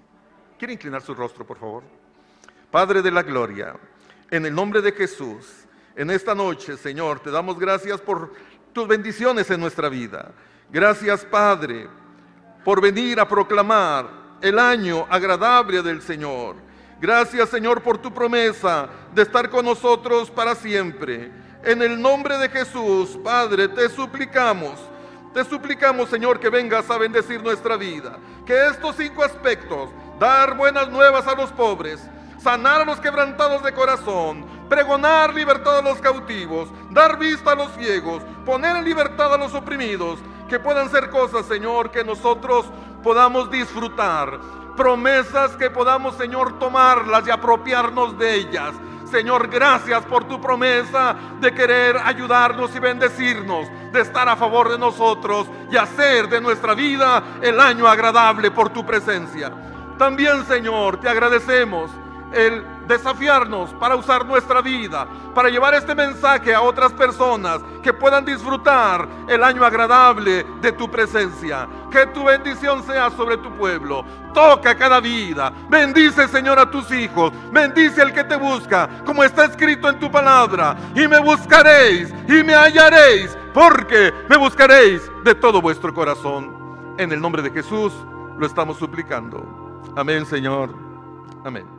¿Quiere 0.57 0.73
inclinar 0.73 1.01
su 1.01 1.13
rostro, 1.13 1.45
por 1.45 1.57
favor? 1.57 1.83
Padre 2.71 3.01
de 3.01 3.11
la 3.11 3.21
Gloria, 3.21 3.75
en 4.31 4.45
el 4.45 4.55
nombre 4.55 4.81
de 4.81 4.91
Jesús, 4.91 5.67
en 5.95 6.09
esta 6.09 6.33
noche, 6.35 6.77
Señor, 6.77 7.19
te 7.19 7.31
damos 7.31 7.57
gracias 7.59 8.01
por 8.01 8.33
tus 8.77 8.87
bendiciones 8.87 9.49
en 9.49 9.59
nuestra 9.59 9.89
vida. 9.89 10.29
Gracias, 10.69 11.25
Padre, 11.25 11.89
por 12.63 12.79
venir 12.79 13.19
a 13.19 13.27
proclamar 13.27 14.07
el 14.39 14.59
año 14.59 15.07
agradable 15.09 15.81
del 15.81 15.99
Señor. 15.99 16.57
Gracias, 17.01 17.49
Señor, 17.49 17.81
por 17.81 17.97
tu 17.97 18.13
promesa 18.13 18.87
de 19.15 19.23
estar 19.23 19.49
con 19.49 19.65
nosotros 19.65 20.29
para 20.29 20.53
siempre. 20.53 21.31
En 21.63 21.81
el 21.81 21.99
nombre 21.99 22.37
de 22.37 22.49
Jesús, 22.49 23.17
Padre, 23.23 23.67
te 23.67 23.89
suplicamos. 23.89 24.75
Te 25.33 25.43
suplicamos, 25.43 26.09
Señor, 26.09 26.39
que 26.39 26.51
vengas 26.51 26.87
a 26.91 26.99
bendecir 26.99 27.41
nuestra 27.41 27.77
vida. 27.77 28.19
Que 28.45 28.67
estos 28.67 28.95
cinco 28.95 29.23
aspectos, 29.23 29.89
dar 30.19 30.55
buenas 30.55 30.87
nuevas 30.89 31.25
a 31.25 31.33
los 31.33 31.51
pobres, 31.51 31.99
sanar 32.47 32.79
a 32.79 32.85
los 32.85 33.01
quebrantados 33.01 33.61
de 33.61 33.73
corazón, 33.73 34.45
pregonar 34.69 35.33
libertad 35.33 35.79
a 35.79 35.81
los 35.81 35.99
cautivos, 35.99 36.69
dar 36.91 37.19
vista 37.19 37.51
a 37.51 37.55
los 37.55 37.73
ciegos, 37.73 38.23
poner 38.45 38.77
en 38.77 38.85
libertad 38.85 39.33
a 39.33 39.37
los 39.37 39.53
oprimidos, 39.53 40.17
que 40.47 40.57
puedan 40.57 40.89
ser 40.89 41.09
cosas, 41.09 41.45
Señor, 41.45 41.91
que 41.91 42.05
nosotros 42.05 42.65
podamos 43.03 43.51
disfrutar, 43.51 44.39
promesas 44.77 45.57
que 45.57 45.69
podamos, 45.69 46.15
Señor, 46.15 46.57
tomarlas 46.57 47.27
y 47.27 47.31
apropiarnos 47.31 48.17
de 48.17 48.35
ellas. 48.35 48.73
Señor, 49.11 49.49
gracias 49.49 50.05
por 50.05 50.23
tu 50.23 50.39
promesa 50.39 51.17
de 51.41 51.53
querer 51.53 51.97
ayudarnos 51.97 52.73
y 52.73 52.79
bendecirnos, 52.79 53.67
de 53.91 53.99
estar 53.99 54.29
a 54.29 54.37
favor 54.37 54.69
de 54.69 54.77
nosotros 54.77 55.47
y 55.69 55.75
hacer 55.75 56.29
de 56.29 56.39
nuestra 56.39 56.73
vida 56.75 57.21
el 57.41 57.59
año 57.59 57.85
agradable 57.89 58.51
por 58.51 58.69
tu 58.69 58.85
presencia. 58.85 59.51
También, 59.97 60.45
Señor, 60.45 61.01
te 61.01 61.09
agradecemos 61.09 61.91
el 62.33 62.65
desafiarnos 62.87 63.73
para 63.73 63.95
usar 63.95 64.25
nuestra 64.25 64.61
vida, 64.61 65.07
para 65.35 65.49
llevar 65.49 65.75
este 65.75 65.93
mensaje 65.93 66.53
a 66.53 66.61
otras 66.61 66.93
personas 66.93 67.59
que 67.83 67.93
puedan 67.93 68.25
disfrutar 68.25 69.07
el 69.27 69.43
año 69.43 69.63
agradable 69.63 70.45
de 70.61 70.71
tu 70.71 70.89
presencia. 70.89 71.67
Que 71.91 72.07
tu 72.07 72.23
bendición 72.23 72.83
sea 72.83 73.09
sobre 73.11 73.37
tu 73.37 73.51
pueblo. 73.51 74.03
Toca 74.33 74.75
cada 74.75 74.99
vida. 74.99 75.51
Bendice, 75.69 76.27
Señor, 76.27 76.59
a 76.59 76.69
tus 76.69 76.91
hijos. 76.91 77.31
Bendice 77.51 78.01
al 78.01 78.13
que 78.13 78.23
te 78.23 78.35
busca, 78.35 78.89
como 79.05 79.23
está 79.23 79.45
escrito 79.45 79.89
en 79.89 79.99
tu 79.99 80.09
palabra. 80.09 80.75
Y 80.95 81.07
me 81.07 81.19
buscaréis 81.19 82.13
y 82.27 82.43
me 82.43 82.53
hallaréis, 82.53 83.37
porque 83.53 84.13
me 84.29 84.37
buscaréis 84.37 85.01
de 85.23 85.35
todo 85.35 85.61
vuestro 85.61 85.93
corazón. 85.93 86.95
En 86.97 87.11
el 87.11 87.21
nombre 87.21 87.41
de 87.41 87.51
Jesús 87.51 87.93
lo 88.37 88.45
estamos 88.45 88.77
suplicando. 88.77 89.45
Amén, 89.95 90.25
Señor. 90.25 90.69
Amén. 91.43 91.76